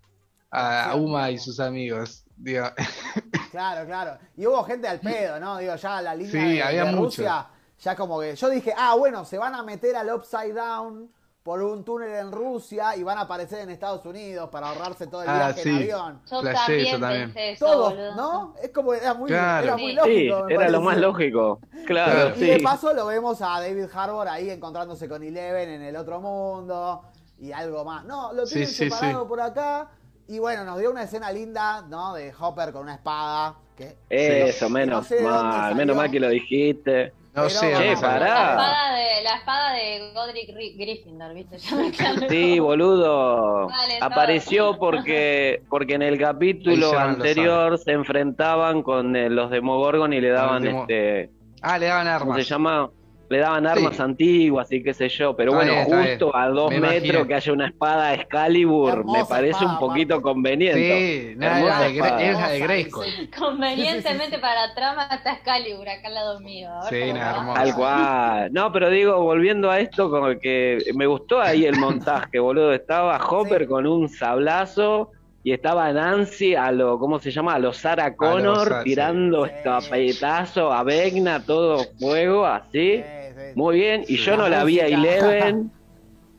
[0.49, 2.23] a, a Uma y sus amigos.
[2.35, 2.65] Digo,
[3.51, 4.17] Claro, claro.
[4.35, 5.57] Y hubo gente al pedo, ¿no?
[5.59, 7.21] Digo, ya la línea Sí, de, había de mucho.
[7.21, 7.47] Rusia,
[7.79, 11.11] ya como que yo dije, ah, bueno, se van a meter al Upside Down
[11.45, 15.21] por un túnel en Rusia y van a aparecer en Estados Unidos para ahorrarse todo
[15.21, 15.69] el Ah, viaje sí.
[15.69, 16.21] en avión.
[16.31, 17.23] Yo Flashé también, eso también.
[17.25, 18.15] pensé eso, Todos, boludo.
[18.15, 18.53] ¿no?
[18.63, 19.63] Es como, era muy, Claro.
[19.67, 19.95] era muy Sí.
[19.95, 20.47] lógico.
[20.47, 21.59] Sí, era lo más lógico.
[21.85, 22.35] Claro.
[22.35, 22.63] Y de sí.
[22.63, 27.03] paso lo vemos a David Harbour ahí encontrándose con Eleven en el otro mundo
[27.37, 28.05] y algo más.
[28.05, 29.29] No, lo tienen sí, separado sí.
[29.29, 29.91] por acá.
[30.27, 32.15] Y bueno, nos dio una escena linda, ¿no?
[32.15, 33.53] De Hopper con una espada.
[33.77, 37.13] Que Eso, no menos sé de mal, menos mal que lo dijiste.
[37.35, 38.25] No Pero- sé, no pará.
[38.25, 41.57] La espada de, la espada de Godric Gry- Gryffindor, ¿viste?
[41.59, 43.67] Ya me quedé- Sí, boludo.
[43.67, 44.09] Vale, todo.
[44.09, 50.29] Apareció porque porque en el capítulo anterior se enfrentaban con eh, los Demogorgon y le
[50.29, 51.29] daban Demo- este,
[51.61, 52.49] Ah, le daban ¿cómo se armas.
[52.49, 52.89] llama?
[53.29, 54.01] Le daban armas Sí.
[54.01, 56.41] antiguas y qué sé yo, pero Está bueno, bien, justo bien.
[56.43, 57.27] a dos Me metros imagino.
[57.27, 61.31] que haya una espada Excalibur, me parece espada, un poquito conveniente.
[61.31, 62.09] Sí, nada, era de, espada.
[62.09, 62.25] era de
[62.57, 63.05] Hermosa, Grayskull.
[63.05, 63.29] sí.
[63.37, 66.69] Convenientemente para la trama está Excalibur acá al lado mío.
[66.89, 67.53] Sí, nada.
[67.53, 68.53] Tal cual.
[68.53, 72.73] No, pero digo, volviendo a esto, como que me gustó ahí el montaje, boludo.
[72.73, 73.67] Estaba Hopper Sí.
[73.67, 75.11] con un sablazo
[75.45, 77.53] y estaba Nancy a lo, ¿cómo se llama?
[77.53, 79.51] A lo Sarah Connor tirando Sí.
[79.55, 82.97] escapetazo a Vecna, todo fuego, así.
[82.97, 83.03] Sí,
[83.35, 83.41] sí.
[83.55, 84.01] Muy bien.
[84.07, 84.23] Y Sí.
[84.23, 84.87] yo no La la vi a.
[84.87, 85.71] Eleven.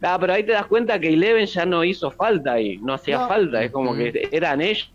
[0.03, 3.19] Ah, pero ahí te das cuenta que Eleven ya no hizo falta ahí, no hacía
[3.19, 3.29] No.
[3.29, 4.92] falta, es como que eran ellos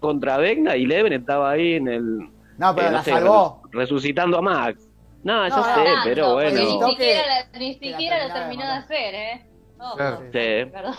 [0.00, 2.18] contra Vecna y Eleven estaba ahí en el,
[2.56, 3.60] No, pero eh, no la sé, salvó.
[3.72, 4.88] re- resucitando a Max.
[5.24, 6.60] No, ya No, sé, Tanto, pero bueno.
[6.60, 9.46] Ni siquiera, la- ni la siquiera de terminó de hacer, ¿eh?
[9.96, 10.18] Claro.
[10.32, 10.70] Sí.
[10.72, 10.94] Perdón.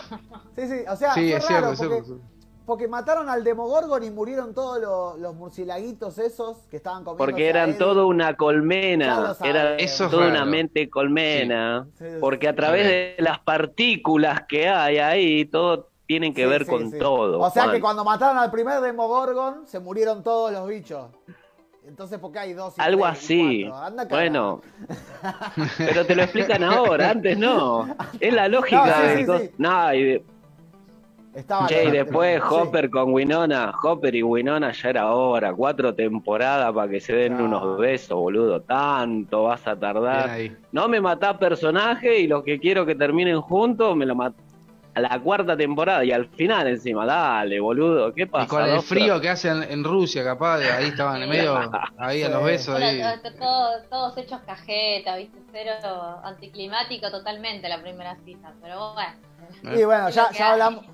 [0.54, 2.22] Sí, sí, o sea, Sí, fue es raro cierto, es porque, cierto.
[2.68, 7.24] Porque mataron al Demogorgon y murieron todos los, los murcielaguitos esos que estaban comiendo.
[7.24, 10.34] Porque eran todo una colmena, era Eso es toda raro.
[10.36, 12.04] una mente colmena, Sí.
[12.04, 12.88] Sí, porque a través Sí.
[12.92, 16.98] de las partículas que hay ahí, todo tienen que Sí, ver sí, con sí.
[16.98, 17.40] todo.
[17.40, 17.74] O sea Juan.
[17.76, 21.06] que cuando mataron al primer Demogorgon, se murieron todos los bichos.
[21.86, 23.70] Entonces, ¿por qué hay dos y Algo tres y así.
[23.72, 24.10] Anda cagar.
[24.10, 24.60] Bueno,
[25.78, 27.88] pero te lo explican ahora, antes no.
[28.20, 28.84] Es la lógica
[29.56, 30.22] No, sí, de
[31.38, 32.48] Estaba che, y después sí.
[32.50, 37.34] Hopper con Winona, Hopper y Winona ya era hora, cuatro temporadas para que se den
[37.36, 37.44] Claro.
[37.44, 38.60] unos besos, boludo.
[38.62, 40.30] Tanto vas a tardar.
[40.72, 44.42] No me matás personaje y los que quiero que terminen juntos me lo matás
[44.94, 47.06] a la cuarta temporada y al final encima.
[47.06, 48.44] Dale, boludo, ¿qué pasa?
[48.44, 51.56] Y con el frío que hacen en Rusia, capaz, ahí estaban en medio,
[51.98, 52.74] ahí a los besos.
[52.74, 53.00] Ahí.
[53.38, 55.38] todos, todos hechos cajeta, ¿viste?
[55.52, 55.72] Cero
[56.24, 59.78] anticlimático totalmente la primera cita, pero bueno.
[59.78, 60.84] Y bueno, ya, ya hablamos.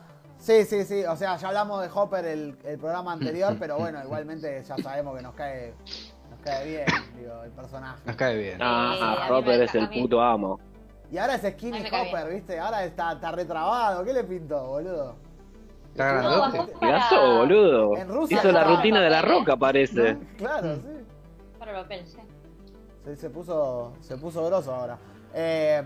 [0.44, 1.04] Sí, sí, sí.
[1.07, 5.16] O sea, ya hablamos de Hopper el, el programa anterior, pero bueno, igualmente ya sabemos
[5.16, 5.72] que nos cae,
[6.30, 6.85] nos cae bien,
[7.18, 7.98] digo, el personaje.
[8.04, 8.57] Nos cae bien.
[8.57, 10.61] Sí, Ah, mí Hopper es el puto amo.
[11.11, 12.59] Y ahora es Skinny Hopper, ¿viste?
[12.61, 14.04] Ahora está, está retrabado.
[14.04, 15.16] ¿Qué le pintó, boludo?
[15.92, 16.72] Está grandote.
[16.78, 17.96] para- boludo.
[17.96, 20.12] En Rusia Hizo la rutina de la roca, parece.
[20.14, 20.20] ¿No?
[20.37, 20.88] Claro, sí.
[21.59, 22.18] Para el papel, sí.
[23.04, 24.98] Se, se puso, se puso grosso ahora.
[25.33, 25.83] Eh,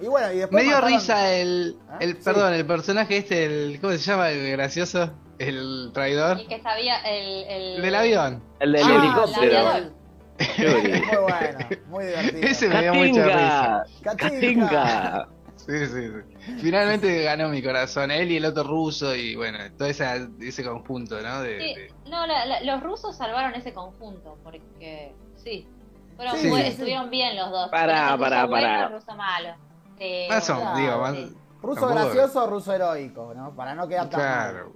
[0.00, 1.96] y bueno, y después Me dio mataron- risa el, ¿Ah?
[2.00, 2.20] el Sí.
[2.24, 4.30] perdón, el personaje este, el, ¿cómo se llama?
[4.30, 6.40] El gracioso, el traidor.
[6.40, 7.44] Y que sabía el...
[7.44, 8.42] el El del avión.
[8.60, 9.72] El del Ah, helicóptero.
[9.76, 9.92] el.
[10.40, 11.58] Muy bueno,
[11.88, 12.42] muy divertido.
[12.48, 13.84] Ese me dio mucha risa.
[14.02, 15.28] Catinga.
[15.56, 16.52] Sí, sí, sí.
[16.62, 21.20] Finalmente ganó mi corazón, él y el otro ruso y bueno, todo esa, ese conjunto,
[21.20, 21.42] ¿no?
[21.42, 25.68] De, Sí, de- no, la- la- los rusos salvaron ese conjunto, porque sí,
[26.16, 27.70] fueron Sí, estuvieron bien los dos.
[27.70, 28.86] Pará, El pará, bueno, pará.
[28.86, 29.54] el ruso malo.
[30.00, 31.16] Sí, Más o menos, digo, más-.
[31.62, 33.54] Ruso Tampoco- gracioso, ruso heroico, ¿no?
[33.54, 34.18] Para no quedar tan.
[34.20, 34.72] Claro.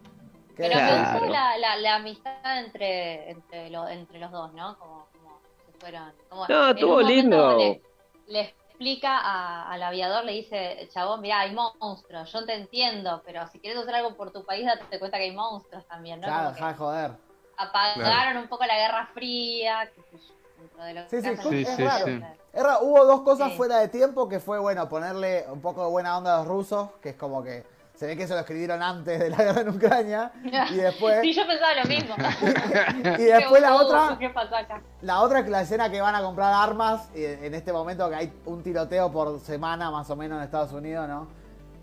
[0.54, 1.12] Pero me Claro.
[1.20, 4.78] gustó la, la, la amistad entre, entre, lo- entre los dos, ¿no?
[4.78, 6.12] Como, como se fueron.
[6.28, 7.56] Como No, estuvo lindo.
[7.56, 7.82] Le,
[8.26, 13.46] le explica a- al aviador, le dice, chabón, mirá, hay monstruos, yo te entiendo, pero
[13.48, 16.26] si quieres hacer algo por tu país, date cuenta que hay monstruos también, ¿no?
[16.26, 17.12] Claro, joder.
[17.56, 20.34] apagaron un poco la Guerra Fría, qué sé yo,
[20.64, 22.07] dentro de lo Sí, que sí, sí, es raro.
[22.07, 22.22] sí.
[22.53, 23.57] Es raro, hubo dos cosas Sí.
[23.57, 26.90] fuera de tiempo que fue, bueno, ponerle un poco de buena onda a los rusos,
[27.03, 29.68] que es como que se ve que se lo escribieron antes de la guerra en
[29.68, 30.33] Ucrania,
[30.70, 32.14] y después, Sí, yo pensaba lo mismo.
[33.18, 34.81] y después la otra, boludo, ¿Qué pasó acá?
[35.00, 38.16] la otra es la escena que van a comprar armas, y en este momento que
[38.16, 41.29] hay un tiroteo por semana más o menos en Estados Unidos, ¿no?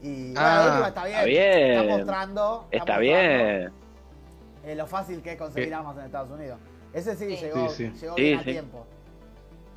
[0.02, 1.72] Y bueno, Ah, última está bien, está bien.
[1.72, 3.74] está mostrando, Está mostrando, bien.
[4.66, 5.74] eh, lo fácil que es conseguir Sí.
[5.74, 6.60] armas en Estados Unidos.
[6.94, 7.46] Ese sí, Sí.
[7.46, 8.00] llegó, Sí, sí.
[8.02, 8.86] llegó Sí, bien a tiempo.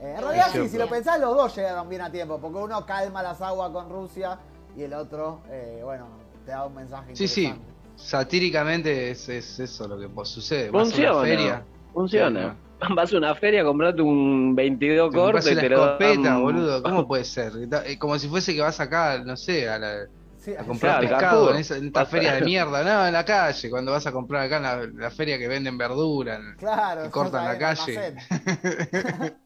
[0.00, 2.84] Eh, en realidad, sí, si lo pensás, los dos llegaron bien a tiempo, porque uno
[2.84, 4.38] calma las aguas con Rusia
[4.76, 6.06] y el otro, eh, bueno,
[6.44, 7.54] te da un mensaje Sí, sí.
[7.96, 10.70] Satíricamente es, es eso lo que pues, sucede.
[10.70, 11.20] Vas a una Funciona.
[11.22, 11.64] feria.
[11.92, 12.56] Funciona.
[12.96, 16.82] Vas a una feria, comprate un 22 Te compras corte lo escopeta, dan- boludo.
[16.82, 17.52] ¿Cómo puede ser?
[17.86, 20.06] Eh, Como si fuese que vas acá, no sé, a, la-
[20.44, 21.54] Sí, a comprar pescado Carrefour.
[21.54, 22.82] en, esa, en esta Vas a- feria de mierda.
[22.84, 25.78] No, en la calle, cuando vas a comprar acá en la, la feria que venden
[25.78, 26.38] verdura.
[26.58, 27.04] claro.
[27.04, 27.58] que cortan la ahí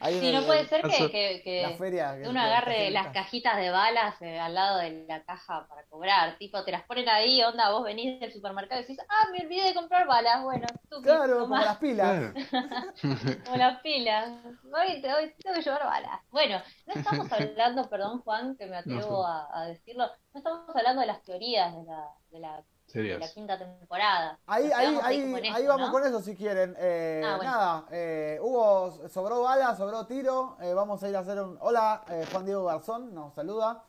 [0.00, 2.16] Ahí Sí, no puede ser que, que, La que feria.
[2.16, 6.36] que- uno agarre las cajitas de balas eh, al lado de la caja para cobrar.
[6.38, 9.68] Tipo, te las ponen ahí, onda, vos venís del supermercado y decís, ah, me olvidé
[9.68, 10.42] de comprar balas.
[10.42, 12.32] Bueno, tú Claro, como las pilas.
[13.44, 14.30] Como las pilas.
[14.72, 16.20] Hoy, te- hoy tengo que llevar balas.
[16.30, 19.26] Bueno, no estamos hablando, perdón Juan, que me atrevo No.
[19.26, 22.64] a, a decirlo, no estamos hablando de las teorías de la, de la,
[22.94, 23.20] de Serios.
[23.20, 24.38] la quinta temporada.
[24.46, 25.92] Ahí, ahí, ahí, ahí vamos ¿no?
[25.92, 26.74] con eso si quieren.
[26.78, 27.50] Eh, Ah, bueno.
[27.50, 30.56] Nada, eh, hubo, sobró bala, sobró tiro.
[30.60, 31.58] eh, vamos a ir a hacer un.
[31.60, 33.82] Hola, eh, Juan Diego Garzón nos saluda.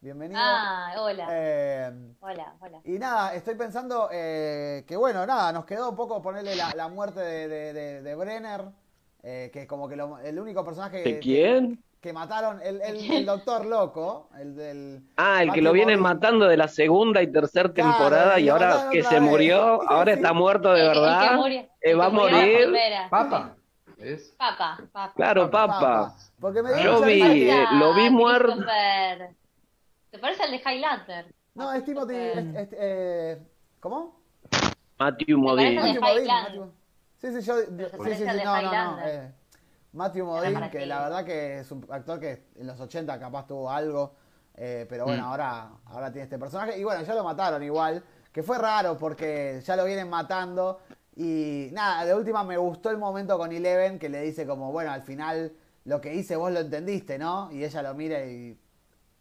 [0.00, 0.40] Bienvenido.
[0.42, 2.80] Ah, hola, Eh, hola, hola.
[2.84, 6.86] y nada, estoy pensando eh, que bueno, nada, nos quedó un poco ponerle la, la
[6.88, 8.64] muerte de, de- de- de Brenner,
[9.24, 11.82] eh, que es como que lo- el único personaje ¿De que- quién?
[12.00, 15.02] Que mataron el, el- el doctor loco, el del...
[15.16, 18.88] Ah, el que lo vienen matando de la segunda y tercera Claro, temporada y ahora
[18.90, 19.22] que se vez.
[19.22, 22.76] murió, ahora está muerto de verdad, murió- eh, va a morir.
[23.10, 23.54] Papa.
[23.98, 24.32] ¿Es?
[24.38, 25.12] Papa, papa.
[25.16, 25.78] Claro, Papa.
[25.80, 26.16] papa.
[26.40, 27.20] Porque me Yo vi,
[27.50, 28.52] eh, lo vi muerto.
[28.52, 29.30] Christopher.
[30.12, 31.34] ¿Te parece al de Highlander?
[31.54, 32.14] No, es Timothy...
[32.14, 32.56] Christopher.
[32.62, 33.42] es- es- eh,
[33.80, 34.20] ¿Cómo?
[35.00, 35.80] Matthew Modine.
[35.80, 36.70] Matthew Modine,
[37.20, 37.58] Sí, sí, yo...
[37.58, 37.66] Sí,
[38.04, 39.32] sí, sí, no, no, eh,
[39.92, 43.70] Matthew Modine, que la verdad que es un actor que en los 80 capaz tuvo
[43.70, 44.14] algo,
[44.54, 45.26] eh, pero bueno, Mm.
[45.30, 46.78] ahora, ahora tiene este personaje.
[46.78, 50.80] Y bueno, ya lo mataron igual, que fue raro porque ya lo vienen matando.
[51.16, 54.92] Y nada, de última me gustó el momento con Eleven que le dice como, bueno,
[54.92, 55.52] al final
[55.84, 57.50] lo que hice vos lo entendiste, ¿no?
[57.50, 58.56] Y ella lo mira y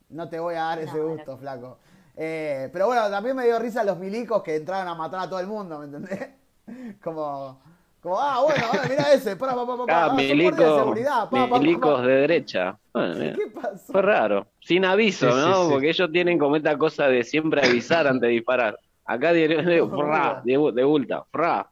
[0.09, 1.79] no te voy a dar ese No, gusto, flaco.
[2.15, 5.39] Eh, pero bueno, también me dio risa los milicos que entraron a matar a todo
[5.39, 6.29] el mundo, ¿me entendés?
[7.03, 7.59] Como,
[8.07, 11.59] como ah, bueno, ahora mira ese, para, para, para, Ah, para, milicos, pa, pa, pa,
[11.59, 12.07] milicos pa.
[12.07, 12.77] de derecha.
[12.93, 13.91] Bueno, mira, ¿Qué pasó?
[13.91, 14.47] fue raro.
[14.61, 15.63] Sin aviso, Sí, ¿no?
[15.65, 15.69] sí.
[15.71, 18.79] Porque ellos tienen como esta cosa de siempre avisar antes de disparar.
[19.05, 21.69] Acá de, de, No, fra, de, de fra.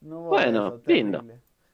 [0.00, 0.94] No Bueno, eso, terrible.
[1.20, 1.24] lindo.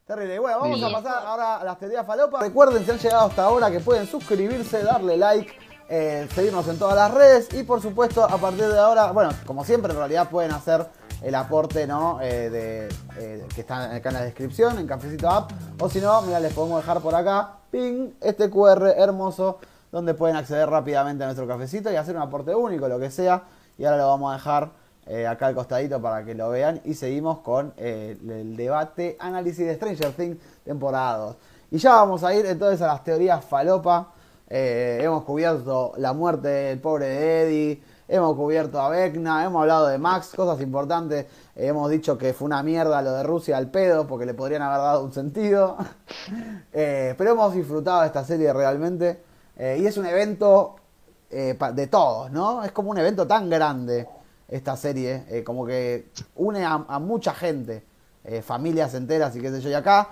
[0.06, 0.38] Terrible.
[0.38, 2.42] Bueno, vamos a pasar ahora a las teorías falopas.
[2.42, 5.52] Recuerden, si han llegado hasta ahora, que pueden suscribirse, darle like,
[5.88, 9.64] eh, seguirnos en todas las redes y, por supuesto, a partir de ahora, bueno, como
[9.64, 10.86] siempre, en realidad pueden hacer
[11.24, 12.20] el aporte, ¿no?
[12.20, 15.50] Eh, de, eh, que está acá en la descripción, en Cafecito App.
[15.80, 19.58] O si no, mira, les podemos dejar por acá, ping, este QR hermoso,
[19.90, 23.42] donde pueden acceder rápidamente a nuestro cafecito y hacer un aporte único, lo que sea.
[23.78, 24.70] Y ahora lo vamos a dejar
[25.06, 26.80] eh, acá al costadito para que lo vean.
[26.84, 31.36] Y seguimos con el debate, análisis de Stranger Things temporada 2.
[31.70, 34.13] Y ya vamos a ir entonces a las teorías falopa.
[34.56, 37.82] Eh, hemos cubierto la muerte del pobre Eddie.
[38.06, 41.26] Hemos cubierto a Vecna, hemos hablado de Max, cosas importantes.
[41.56, 44.62] Eh, hemos dicho que fue una mierda lo de Rusia al pedo, porque le podrían
[44.62, 45.76] haber dado un sentido.
[46.72, 49.22] Eh, pero hemos disfrutado de esta serie realmente.
[49.58, 50.76] Y es un evento
[51.30, 52.64] de todos, ¿no?
[52.64, 54.08] Es como un evento tan grande
[54.48, 57.84] esta serie, como que une a, mucha gente,
[58.42, 59.70] familias enteras y qué sé yo.
[59.70, 60.10] Y acá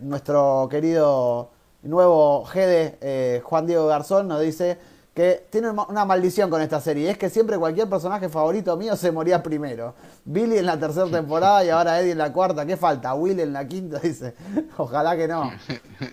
[0.00, 1.50] nuestro querido
[1.88, 4.78] nuevo Gede, eh, Juan Diego Garzón, nos dice
[5.14, 7.10] que tiene una- maldición con esta serie.
[7.10, 9.94] Es que siempre cualquier personaje favorito mío se moría primero.
[10.26, 12.66] Billy en la tercera temporada y ahora Eddie en la cuarta.
[12.66, 13.14] ¿Qué falta?
[13.14, 14.34] Will en la quinta, dice.
[14.76, 15.50] Ojalá que no.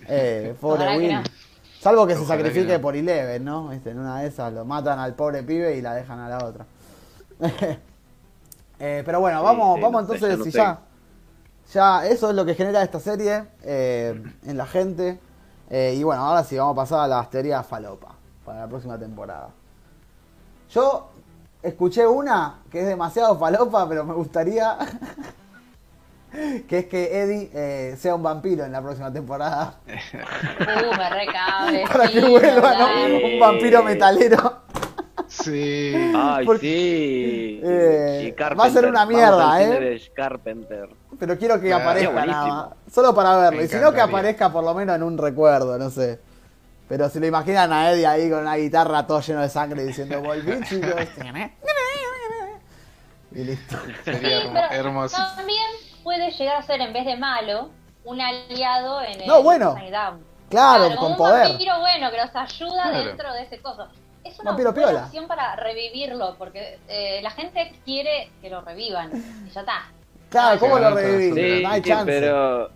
[0.08, 1.12] Eh, pobre Ojalá que Will.
[1.16, 1.22] no.
[1.80, 2.80] Salvo que se que sacrifique no.
[2.80, 3.68] por Eleven, ¿no?
[3.68, 6.38] Viste, En una de esas lo matan al pobre pibe y la dejan a la
[6.44, 6.66] otra.
[8.80, 10.58] Eh, pero bueno, vamos, sí, vamos no sé, entonces, ya no si sé.
[10.58, 10.80] ya,
[11.72, 15.18] ya eso es lo que genera esta serie eh, en la gente.
[15.70, 18.98] Eh, y bueno, ahora sí vamos a pasar a las teorías falopa para la próxima
[18.98, 19.48] temporada.
[20.70, 21.08] Yo
[21.62, 24.76] escuché una que es demasiado falopa, pero me gustaría
[26.68, 29.74] que es que Eddie eh, sea un vampiro en la próxima temporada.
[30.64, 31.84] Uh, me recabe.
[31.92, 32.86] Para que vuelva, ¿no?
[33.26, 34.53] Un vampiro metalero.
[35.44, 36.12] Sí.
[36.16, 37.60] Ay, Porque- sí.
[37.64, 39.66] Eh, va a ser Carpenter, una mierda, ¿eh?
[39.80, 40.88] de Carpenter.
[41.18, 42.68] Pero quiero que aparezca nada más.
[42.92, 43.58] Solo para verlo.
[43.58, 46.18] Me Y si no, que aparezca por lo menos en un recuerdo, no sé.
[46.88, 50.20] Pero si lo imaginan a Eddie ahí con una guitarra todo lleno de sangre diciendo
[50.20, 50.94] volví, chicos.
[53.32, 53.76] y listo.
[54.04, 55.16] Sería Sí, hermoso.
[55.36, 55.66] También
[56.02, 57.70] puede llegar a ser, en vez de malo,
[58.04, 59.74] un aliado en el No, bueno.
[59.90, 60.24] Down.
[60.50, 61.48] Claro, como con un poder.
[61.48, 63.04] vampiro bueno que los ayuda Claro.
[63.06, 63.88] dentro de ese coso.
[64.24, 65.04] Es una Vampiro buena piola.
[65.06, 69.10] opción para revivirlo, porque eh, la gente quiere que lo revivan.
[69.46, 69.84] Y ya está.
[70.30, 71.34] Claro, ¿cómo lo revivís?
[71.34, 72.04] Sí, no hay chance.
[72.06, 72.70] pero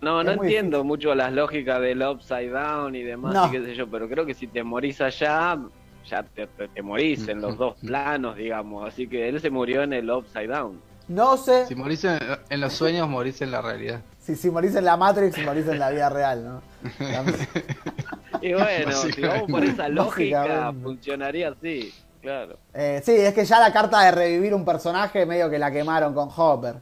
[0.00, 3.46] no, no entiendo mucho las lógicas del upside down y demás, No.
[3.48, 5.58] y qué sé yo, pero creo que si te morís allá,
[6.06, 9.82] ya te, te- te morís en los dos planos, digamos, así que él se murió
[9.82, 10.80] en el upside down.
[11.08, 12.18] No sé Si morís en,
[12.50, 14.00] en los sueños, morís en la realidad.
[14.28, 16.62] Si, si morís en la Matrix, morís en la vida real, ¿no?
[18.42, 22.56] Y bueno, si vamos por esa lógica, funcionaría así, claro.
[22.74, 26.14] Eh, sí, es que ya la carta de revivir un personaje medio que la quemaron
[26.14, 26.76] con Hopper.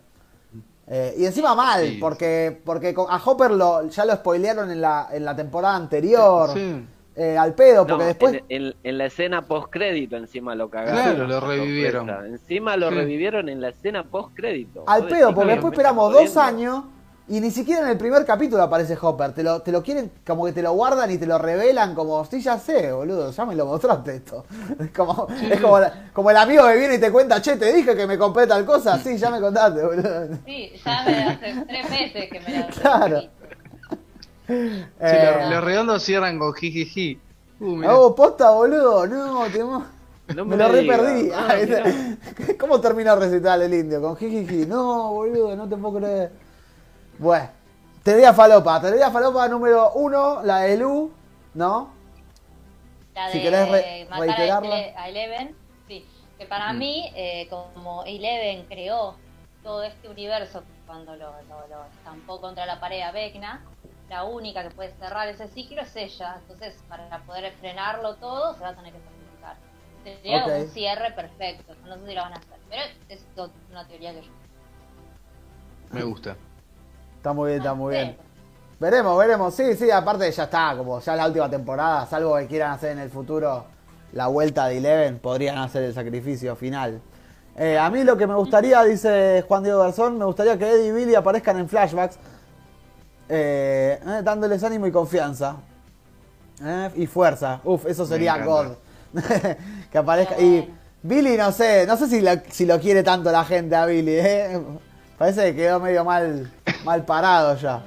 [0.88, 1.99] Eh, y encima mal, Sí.
[2.01, 6.51] porque, porque con- a Hopper lo, ya lo spoilearon en la, en la temporada anterior.
[6.53, 6.84] Sí.
[7.18, 8.34] eh, al pedo, porque No, después.
[8.34, 11.03] en, en- en la escena post crédito encima lo cagaron.
[11.14, 12.11] Claro, lo revivieron.
[12.26, 12.94] Encima lo Sí.
[12.97, 14.84] revivieron en la escena post crédito.
[14.86, 16.84] Al pedo, porque después esperamos dos años
[17.29, 19.33] y ni siquiera en el primer capítulo aparece Hopper.
[19.33, 22.24] Te lo, te lo quieren, como que te lo guardan y te lo revelan como,
[22.24, 24.45] sí, ya sé, boludo, ya me lo mostraste esto.
[24.79, 27.72] Es como, es como, la- como el amigo que viene y te cuenta, che, te
[27.72, 30.29] dije que me compré tal cosa, sí, ya me contaste, boludo.
[30.47, 33.20] Sí, ya me hace tres meses que me la Claro.
[33.20, 33.29] Sí,
[34.49, 37.18] Eh, los, los redondos cierran con jijiji.
[37.59, 37.83] Uh.
[37.83, 41.22] Hago posta, boludo, no, te No me me lo re digas, perdí.
[41.29, 42.53] no, Ah.
[42.61, 44.01] ¿Cómo termina el recital el indio?
[44.01, 44.66] Con jijiji.
[44.66, 46.45] No, boludo, no te puedo creer.
[47.19, 47.49] Bueno,
[48.03, 48.81] Teoría falopa.
[48.81, 51.12] Teoría falopa número uno, la de Lu,
[51.55, 51.91] ¿no?
[53.14, 54.77] La Si de querés re- matar a reiterarla.
[54.97, 55.57] A Eleven,
[55.89, 56.07] sí.
[56.39, 56.79] Que para Mm.
[56.79, 59.17] mí, eh, como Eleven creó
[59.62, 63.64] todo este universo cuando lo, lo, lo estampó contra la pared a Vecna,
[64.09, 66.37] la única que puede cerrar ese ciclo es ella.
[66.41, 69.57] Entonces, para poder frenarlo todo, se va a tener que sacrificar.
[70.05, 70.62] Sería como Ok.
[70.62, 71.75] un cierre perfecto.
[71.87, 73.27] No sé si lo van a hacer, pero es
[73.71, 74.33] una teoría que yo.
[75.91, 76.37] Me gusta.
[77.27, 78.16] Está muy bien, está muy bien.
[78.79, 79.53] Veremos, veremos.
[79.53, 83.01] Sí, sí, aparte ya está, como ya la última temporada, salvo que quieran hacer en
[83.01, 83.64] el futuro
[84.12, 87.01] la vuelta de Eleven, podrían hacer el sacrificio final.
[87.57, 90.87] Eh, a mí lo que me gustaría, dice Juan Diego Garzón, me gustaría que Eddie
[90.87, 92.14] y Billy aparezcan en flashbacks,
[93.29, 95.57] eh, eh, dándoles ánimo y confianza.
[96.62, 97.61] Eh, y fuerza.
[97.64, 98.39] Uf, eso sería.
[98.39, 98.68] God.
[99.91, 100.41] que aparezca.
[100.41, 100.72] Y.
[101.03, 104.14] Billy, no sé, no sé si lo, si lo quiere tanto la gente a Billy,
[104.14, 104.61] ¿eh?
[105.18, 106.53] Parece que quedó medio mal,
[106.85, 107.83] mal parado ya.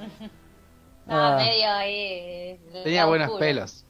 [1.02, 1.36] Estaba Ah.
[1.36, 2.58] medio ahí.
[2.72, 3.40] del Tenía buenos oscuro.
[3.40, 3.84] pelos.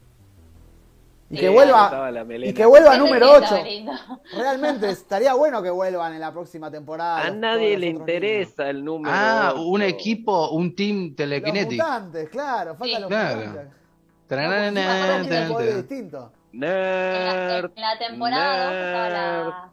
[1.29, 2.11] Y Sí, que vuelva,
[2.43, 3.65] y que vuelva número sí estaba 8.
[3.69, 3.91] lindo.
[4.35, 7.19] Realmente estaría bueno que vuelvan en la próxima temporada.
[7.21, 9.15] A los- nadie le interesa el número.
[9.17, 9.61] Ah, ocho.
[9.67, 11.09] un equipo, un team niños.
[11.11, 11.79] Los telekinetic.
[11.79, 12.99] mutantes, claro, faltan Sí.
[13.01, 13.35] los Claro.
[13.37, 13.63] mutantes.
[13.65, 15.87] No, tienen tararán, poderes tararán.
[15.87, 16.31] distintos.
[16.53, 17.71] En la, Nerd.
[17.75, 19.47] en la temporada dos estaba nerd.
[19.47, 19.71] la,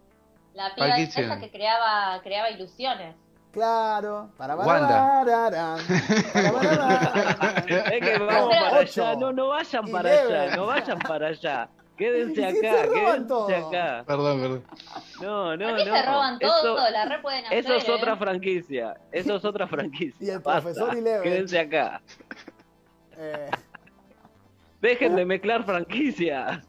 [0.68, 3.16] la piba esa que creaba, creaba ilusiones.
[3.52, 4.28] Claro.
[4.36, 5.76] Para para Wanda.
[7.68, 9.16] Es que vamos para allá.
[9.16, 10.36] No, no vayan para Eleven.
[10.40, 10.56] allá.
[10.56, 11.68] No vayan para allá.
[11.96, 13.48] Quédense acá, quédense todo.
[13.68, 14.04] acá.
[14.06, 14.64] Perdón, perdón.
[15.20, 15.96] No, no, ¿Por qué no.
[15.96, 16.90] se roban Eso- todo?
[16.90, 17.58] La re pueden hacer.
[17.58, 17.92] Eso es ¿eh?
[17.92, 18.96] otra franquicia.
[19.10, 20.26] Eso es otra franquicia.
[20.26, 20.60] Y el Basta.
[20.62, 21.22] profesor Eleven.
[21.22, 22.00] Quédense acá.
[23.16, 23.50] Eh,
[24.80, 26.60] Dejen de mezclar franquicias.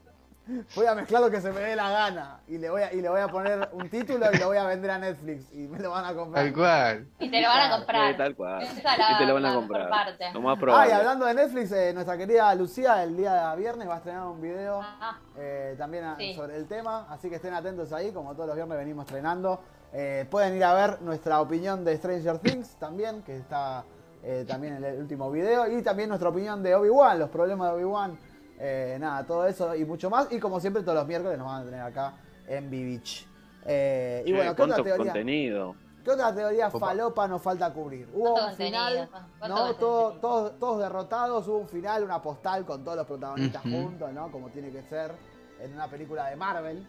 [0.75, 2.39] Voy a mezclar lo que se me dé la gana.
[2.47, 4.65] Y le voy a, y le voy a poner un título y lo voy a
[4.65, 5.51] vender a Netflix.
[5.53, 6.43] Y me lo van a comprar.
[6.45, 7.07] Tal cual.
[7.19, 8.11] Y te lo van a comprar.
[8.11, 8.59] Sí, tal cual.
[8.83, 9.89] La- y te lo van a comprar.
[10.33, 13.93] Lo más Ah, y hablando de Netflix, eh, nuestra querida Lucía el día viernes va
[13.95, 16.33] a estrenar un video Ah, eh, también a- Sí.
[16.33, 19.61] sobre el tema, así que estén atentos ahí, como todos los viernes venimos estrenando.
[19.93, 23.83] Eh, pueden ir a ver nuestra opinión de Stranger Things también, que está
[24.21, 27.75] eh, también en el último video, y también nuestra opinión de Obi-Wan, los problemas de
[27.77, 28.19] Obi-Wan,
[28.59, 30.31] eh, nada, todo eso y mucho más.
[30.31, 32.13] Y como siempre, todos los miércoles nos van a tener acá
[32.47, 33.25] en Vivich.
[33.65, 35.13] Eh, y bueno, ¿qué otra ¿Cuánto teoría?
[35.13, 35.75] contenido?
[36.03, 36.79] ¿Qué otra teoría Opa.
[36.79, 38.07] falopa nos falta cubrir?
[38.13, 39.09] Hubo ¿Cuánto un final,
[39.47, 39.73] ¿no?
[39.75, 44.31] Todo- todos, todos derrotados, hubo un final, una postal con todos los protagonistas juntos, ¿no?
[44.31, 45.11] Como tiene que ser
[45.59, 46.87] en una película de Marvel.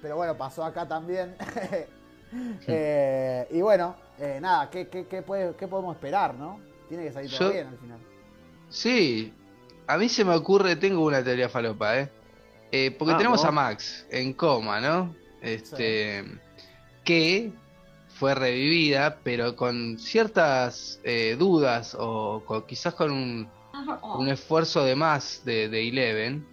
[0.00, 1.36] Pero bueno, pasó acá también.
[2.66, 6.58] Eh, y bueno, eh, nada, ¿qué, qué, qué puede- qué podemos esperar, no?
[6.88, 7.98] Tiene que salir todo Yo- bien al final.
[8.68, 9.32] Sí,
[9.86, 12.08] a mí se me ocurre, tengo una teoría falopa, ¿eh?
[12.72, 13.18] Eh, porque Vamos.
[13.18, 15.14] tenemos a Max en coma, ¿no?
[15.40, 16.24] Este,
[17.04, 17.52] que
[18.18, 23.48] fue revivida, pero con ciertas eh, dudas o con- quizás con un,
[24.18, 26.46] un esfuerzo de más de, de Eleven.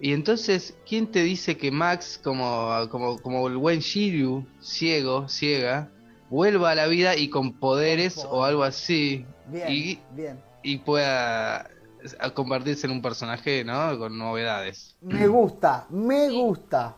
[0.00, 5.88] Y entonces, ¿quién te dice que Max, como, como, como el buen Shiryu, ciego, ciega,
[6.28, 9.24] vuelva a la vida y con poderes o algo así?
[9.46, 10.38] Bien, Y, bien.
[10.62, 11.70] y pueda
[12.20, 13.98] a convertirse en un personaje, ¿no?
[13.98, 14.96] Con novedades.
[15.00, 16.94] Me gusta, me gusta.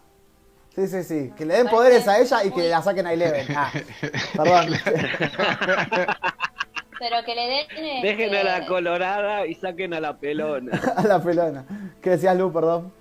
[0.75, 1.33] Sí, sí, sí.
[1.37, 3.47] Que le den Parece poderes a ella y que la saquen a Eleven.
[3.57, 3.71] Ah,
[4.37, 4.75] perdón.
[6.99, 7.67] Pero que le den.
[7.71, 10.81] este, Dejen a la colorada y saquen a la pelona.
[10.97, 11.65] a la pelona.
[12.03, 12.93] ¿Qué decías, Lu, perdón?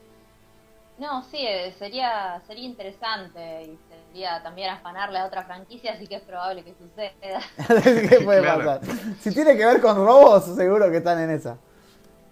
[1.00, 3.78] No, sí, eh, sería, sería interesante y
[4.12, 7.40] sería también afanarle a otra franquicia, así que es probable que suceda.
[8.10, 8.66] ¿Qué puede Claro.
[8.82, 8.82] pasar?
[9.20, 11.58] Si tiene que ver con robos, seguro que están en esa.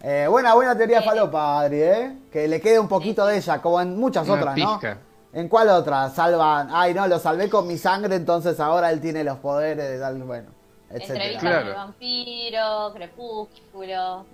[0.07, 2.17] Eh, buena, buena teoría falopa, Adri, ¿eh?
[2.31, 4.79] Que le quede un poquito de ella, como en muchas Una otras, ¿no?
[5.33, 6.09] ¿En cuál otra?
[6.09, 6.69] Salvan.
[6.71, 10.21] Ay, no, lo salvé con mi sangre, entonces ahora él tiene los poderes de tal.
[10.21, 10.49] Bueno.
[10.91, 11.59] Entrevista Claro.
[11.61, 14.25] con el vampiro, Crepúsculo.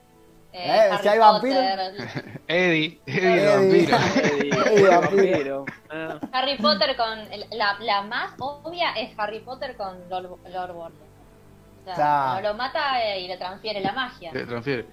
[0.51, 1.55] Eh, Harry si hay vampiro.
[1.55, 2.41] Potter.
[2.49, 3.88] Eddie, Eddie Eddie.
[3.88, 3.97] vampiro.
[4.26, 5.65] Eddie, Eddie, vampiro.
[6.34, 7.17] Harry Potter con.
[7.57, 10.93] La, la más obvia es Harry Potter con Lord, Lord Voldemort.
[11.88, 14.32] O sea, cuando lo mata eh, y le transfiere la magia.
[14.32, 14.86] Que transfiere.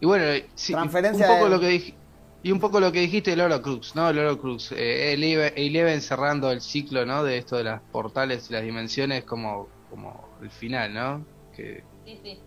[0.00, 0.24] Y bueno,
[0.54, 1.94] sí, Transferencia un poco de- lo que
[2.42, 4.10] y un poco lo que dijiste de Loro Cruz, ¿no?
[4.14, 7.22] Loro Cruz, eh, Eleven, Eleven cerrando el ciclo, ¿no?
[7.22, 11.24] De esto de las portales y las dimensiones como, como el final, ¿no?
[11.54, 12.38] Que Sí, sí.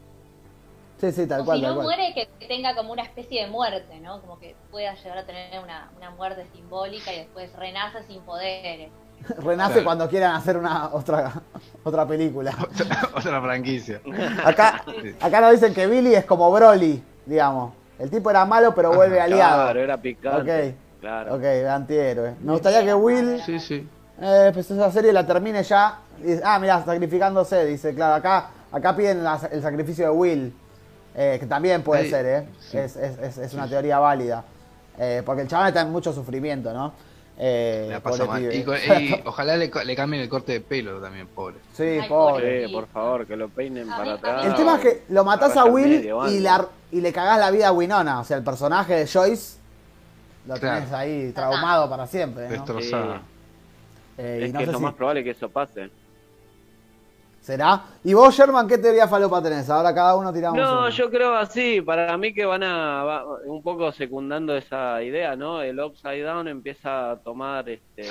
[1.00, 1.98] Sí, sí, tal o cual, si tal no cual.
[1.98, 4.20] muere, que que tenga como una especie de muerte, ¿no?
[4.22, 8.90] Como que pueda llegar a tener una, una muerte simbólica y después renace sin poderes.
[9.38, 9.84] Renace Claro.
[9.86, 11.34] cuando quieran hacer una otra,
[11.84, 12.56] otra película.
[13.16, 14.02] otra franquicia.
[14.44, 15.14] Acá, Sí.
[15.20, 17.74] acá nos dicen que Billy es como Broly, digamos.
[18.00, 19.64] El tipo era malo, pero vuelve aliado.
[19.64, 20.70] Claro, era picante.
[20.70, 20.76] Ok.
[21.02, 21.36] Claro.
[21.36, 22.36] Ok, antihéroe.
[22.42, 23.88] Me gustaría que Will Sí, sí.
[24.22, 26.00] eh, pues esa serie la termine ya.
[26.24, 30.54] Y- ah, mirá, sacrificándose, dice, claro, acá Acá piden la- el sacrificio de Will,
[31.16, 32.48] eh, que también puede Ahí, ser, ¿eh?
[32.60, 32.76] sí.
[32.80, 34.44] Es, es- es- es una teoría válida.
[34.98, 36.92] Eh, porque el chaval está en mucho sufrimiento, ¿no?
[37.38, 38.44] Eh, La pasa mal.
[38.54, 38.64] Y,
[39.26, 41.56] ojalá le, le cambien el corte de pelo también, pobre.
[41.74, 42.68] sí, Ay, pobre.
[42.68, 44.46] Sí, por favor, que lo peinen A para atrás.
[44.46, 47.50] El tema es que lo matás a Will medio, y, la, y le cagás la
[47.50, 48.20] vida a Winona.
[48.20, 49.58] O sea, el personaje de Joyce
[50.48, 50.78] lo Claro.
[50.80, 52.50] tenés ahí traumado para siempre, ¿no?
[52.52, 53.22] Destrozada.
[54.18, 55.90] Eh, y Es no que sé es lo si- más probable que eso pase.
[57.44, 57.82] ¿Será?
[58.06, 59.70] ¿Y vos, Sherman, qué teoría falopa tenés?
[59.70, 60.90] Ahora cada uno tiramos No, una.
[60.92, 65.62] yo creo así, para mí que van a, va- un poco secundando esa idea, ¿no?
[65.62, 68.04] El Upside Down empieza a tomar este,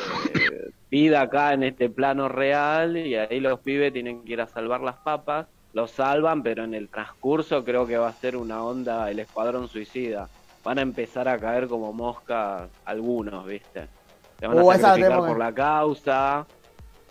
[0.90, 4.82] vida acá en este plano real y ahí los pibes tienen que ir a salvar
[4.82, 9.10] las papas, los salvan, pero en el transcurso creo que va a ser una onda
[9.10, 10.28] el escuadrón suicida.
[10.62, 13.88] Van a empezar a caer como moscas algunos, ¿viste?
[14.38, 16.46] Se van Uh, a la sacrificar por la causa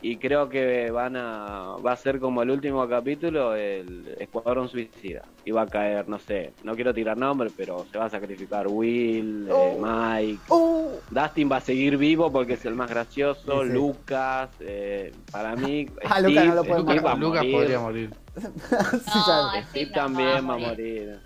[0.03, 5.21] y creo que van a va a ser como el último capítulo el escuadrón suicida
[5.45, 8.67] y va a caer no sé no quiero tirar nombres pero se va a sacrificar
[8.67, 9.77] Will eh, Oh.
[9.79, 13.73] Mike Uh, Dustin va a seguir vivo porque es el más gracioso Sí, sí.
[13.73, 18.09] Lucas eh, para mí Ah, Lucas no lo a Lucas, Lucas morir, podría morir.
[18.35, 21.19] sí, No, Steve no, también va va a morir.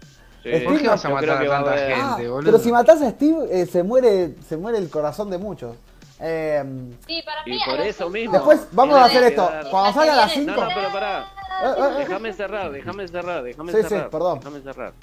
[0.44, 2.42] Sí, Steve ¿Por qué vas a matar a tanta gente, Ah, boludo?
[2.44, 5.76] pero si matás a Steve, eh, se muere se muere el corazón de muchos.
[6.20, 6.64] Eh,
[7.08, 7.60] Sí, para Y mí.
[7.66, 8.34] por a los eso mismo.
[8.34, 9.50] después, vamos a hacer esto.
[9.70, 10.52] Cuando salga a las No, 5...
[10.52, 11.96] no no pero pará Eh, eh, eh.
[12.00, 14.10] Déjame cerrar, déjame cerrar, déjame Sí, sí, cerrar.
[14.10, 14.40] perdón.
[14.40, 14.94] Déjame cerrar.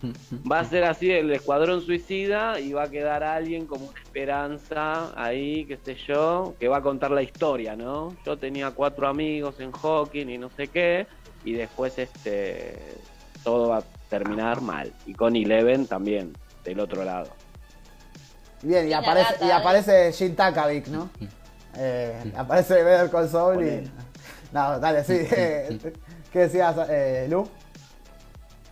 [0.50, 5.12] Va a ser así el escuadrón suicida y va a quedar alguien como una esperanza
[5.20, 8.14] ahí, qué sé yo, que va a contar la historia, ¿no?
[8.24, 11.06] Yo tenía cuatro amigos en hockey y no sé qué,
[11.44, 12.78] y después este
[13.42, 14.92] todo va a terminar mal.
[15.04, 16.32] Y con Eleven también,
[16.64, 17.28] del otro lado.
[18.62, 19.52] Bien, y aparece, gata, y ¿eh?
[19.52, 21.10] aparece Shin Takavik, ¿no?
[21.80, 23.88] Eh, aparece Better Call Saul y...
[24.50, 25.28] No, dale, sí.
[26.32, 27.48] ¿Qué decías, eh, Lu?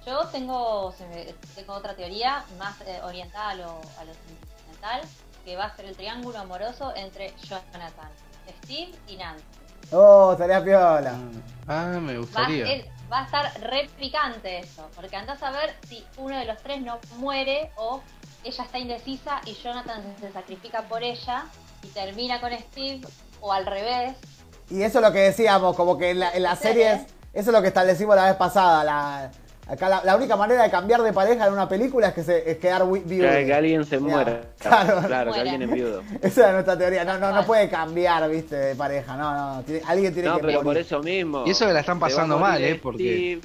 [0.04, 3.64] Yo tengo, se me- tengo otra teoría más eh, orientada a lo,
[4.00, 5.02] a lo sentimental,
[5.44, 8.10] que va a ser el triángulo amoroso entre Jonathan,
[8.64, 9.44] Steve y Nancy.
[9.92, 11.14] Oh, estaría piola.
[11.68, 12.72] Ah, me Va, gustaría.
[12.72, 16.58] es- va a estar re picante eso, porque andás a ver si uno de los
[16.62, 18.00] tres no muere o
[18.42, 21.44] ella está indecisa y Jonathan se sacrifica por ella
[21.82, 23.00] y termina con Steve
[23.40, 24.16] o al revés.
[24.70, 27.62] Y eso es lo que decíamos, como que en, la, en series, eso es lo
[27.62, 28.82] que establecimos la vez pasada.
[28.82, 29.30] La,
[29.66, 32.50] acá la, la única manera de cambiar de pareja en una película es, que se,
[32.50, 33.28] es quedar viudo.
[33.28, 34.40] Que, que alguien se Ya, muera.
[34.58, 35.02] claro.
[35.06, 36.02] Claro, que alguien es viudo.
[36.22, 37.04] Esa es nuestra teoría.
[37.04, 39.16] No, no, no puede cambiar, viste, de pareja.
[39.16, 39.62] No, no.
[39.62, 41.44] tiene- alguien tiene No, que pero por eso mismo.
[41.46, 42.78] Y eso que la están pasando mal, ¿eh?
[42.82, 43.40] Porque-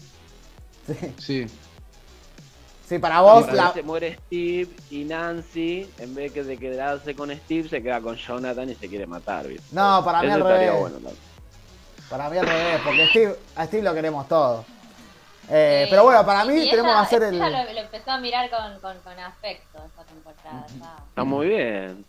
[0.86, 1.14] Steve, Sí.
[1.20, 1.48] Sí.
[2.90, 7.32] Sí, para vos, la, se muere Steve y Nancy, en vez que de quedarse con
[7.34, 9.48] Steve, se queda con Jonathan y se quiere matar.
[9.48, 9.64] ¿viste?
[9.72, 10.80] No, para mí Eso al revés.
[10.80, 11.10] bueno, ¿no?
[12.10, 14.66] para mí al revés, porque Steve, a Steve lo queremos todos.
[15.54, 17.36] Eh, Eh, pero bueno, para mí tenemos que hacer el.
[17.36, 20.66] ella lo, lo empezó a mirar con, con, con afecto esta temporada.
[21.10, 22.06] Está muy bien.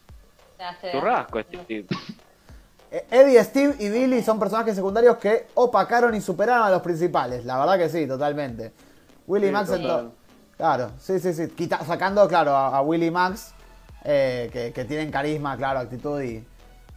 [0.93, 1.87] Churrasco, Steve.
[2.91, 7.45] Eh, Eddie, Steve y Billy son personajes secundarios que opacaron y superaron a los principales.
[7.45, 8.73] La verdad que sí, totalmente.
[9.27, 9.87] Willy Sí, Max total.
[9.87, 10.13] to-
[10.57, 11.49] Claro, sí, sí, sí.
[11.49, 13.53] Quita- sacando, claro, a, a Willy Max,
[14.05, 16.47] eh, que, que tienen carisma, claro, actitud y.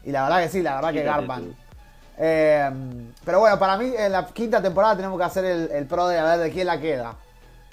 [0.03, 1.55] Y la verdad que sí, la verdad que garpan.
[2.17, 2.69] Eh,
[3.23, 6.17] pero bueno, para mí en la quinta temporada tenemos que hacer el, el pro de
[6.19, 7.15] a ver de quién la queda.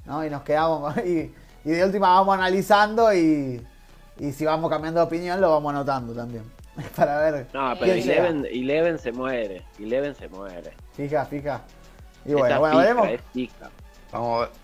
[0.04, 0.24] ¿no?
[0.24, 0.94] Y nos quedamos.
[1.04, 1.34] Y,
[1.64, 3.64] y de última vamos analizando y,
[4.18, 6.42] y si vamos cambiando de opinión lo vamos anotando también.
[6.96, 7.46] Para ver.
[7.52, 7.92] No, pero.
[7.92, 9.62] Eleven, Eleven se muere.
[9.78, 10.72] Eleven se muere.
[10.96, 11.60] Fija, fija.
[12.24, 13.70] Y Esta bueno, bueno, pica, veremos, es pica.
[14.10, 14.61] Vamos a ver.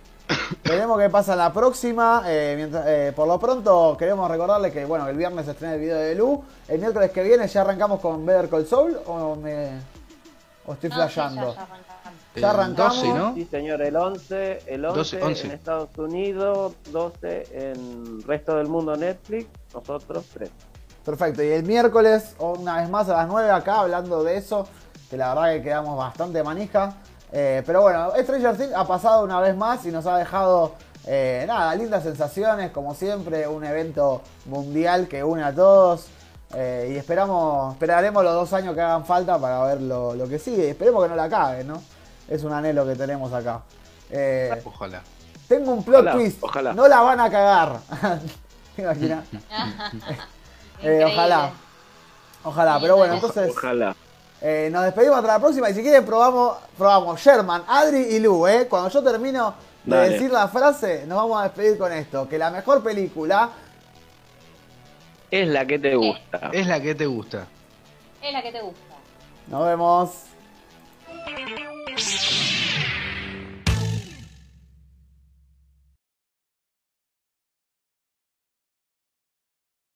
[0.64, 2.22] Veremos qué pasa en la próxima.
[2.26, 5.80] Eh, mientras- eh, por lo pronto queremos recordarles que bueno, el viernes se estrena el
[5.80, 6.42] video de Lu.
[6.68, 9.70] El miércoles que viene ya arrancamos con Better Call Saul o me
[10.66, 11.56] o estoy No, sí, ya- arrancamos.
[12.34, 12.96] El Ya arrancamos.
[13.02, 13.34] 12, ¿no?
[13.34, 15.46] Sí, señor, el 11, el 11, 12, 11.
[15.46, 20.50] en Estados Unidos, 12 en resto del mundo Netflix, nosotros 3.
[21.04, 24.68] Perfecto, y el miércoles, una vez más a las 9 acá, hablando de eso,
[25.08, 26.96] que la verdad que quedamos bastante manija.
[27.32, 30.74] Eh, pero bueno, Stranger Things ha pasado una vez más y nos ha dejado,
[31.06, 36.06] eh, nada, lindas sensaciones, como siempre, un evento mundial que une a todos.
[36.54, 40.38] Eh, y esperamos, esperaremos los dos años que hagan falta para ver lo, lo que
[40.38, 40.70] sigue.
[40.70, 41.82] Esperemos que no la caguen, ¿no?
[42.26, 43.60] Es un anhelo que tenemos acá.
[44.10, 45.02] Eh, Ojalá.
[45.46, 46.72] tengo un plot Ojalá, twist, ojalá.
[46.72, 47.78] no la van a cagar.
[48.76, 49.24] ¿Te imaginas?
[50.80, 51.50] Eh, ojalá.
[52.44, 53.96] Ojalá, pero bueno, entonces Ojalá.
[54.40, 58.46] Eh, nos despedimos hasta la próxima y si quieren probamos, probamos Sherman, Adri y Lu,
[58.46, 58.68] ¿eh?
[58.68, 62.50] Cuando yo termino de decir la frase, nos vamos a despedir con esto, que la
[62.50, 63.50] mejor película
[65.30, 66.50] es la que te gusta.
[66.52, 67.46] Es la que te gusta.
[68.22, 68.94] Es la que te gusta.
[69.48, 70.10] Nos vemos.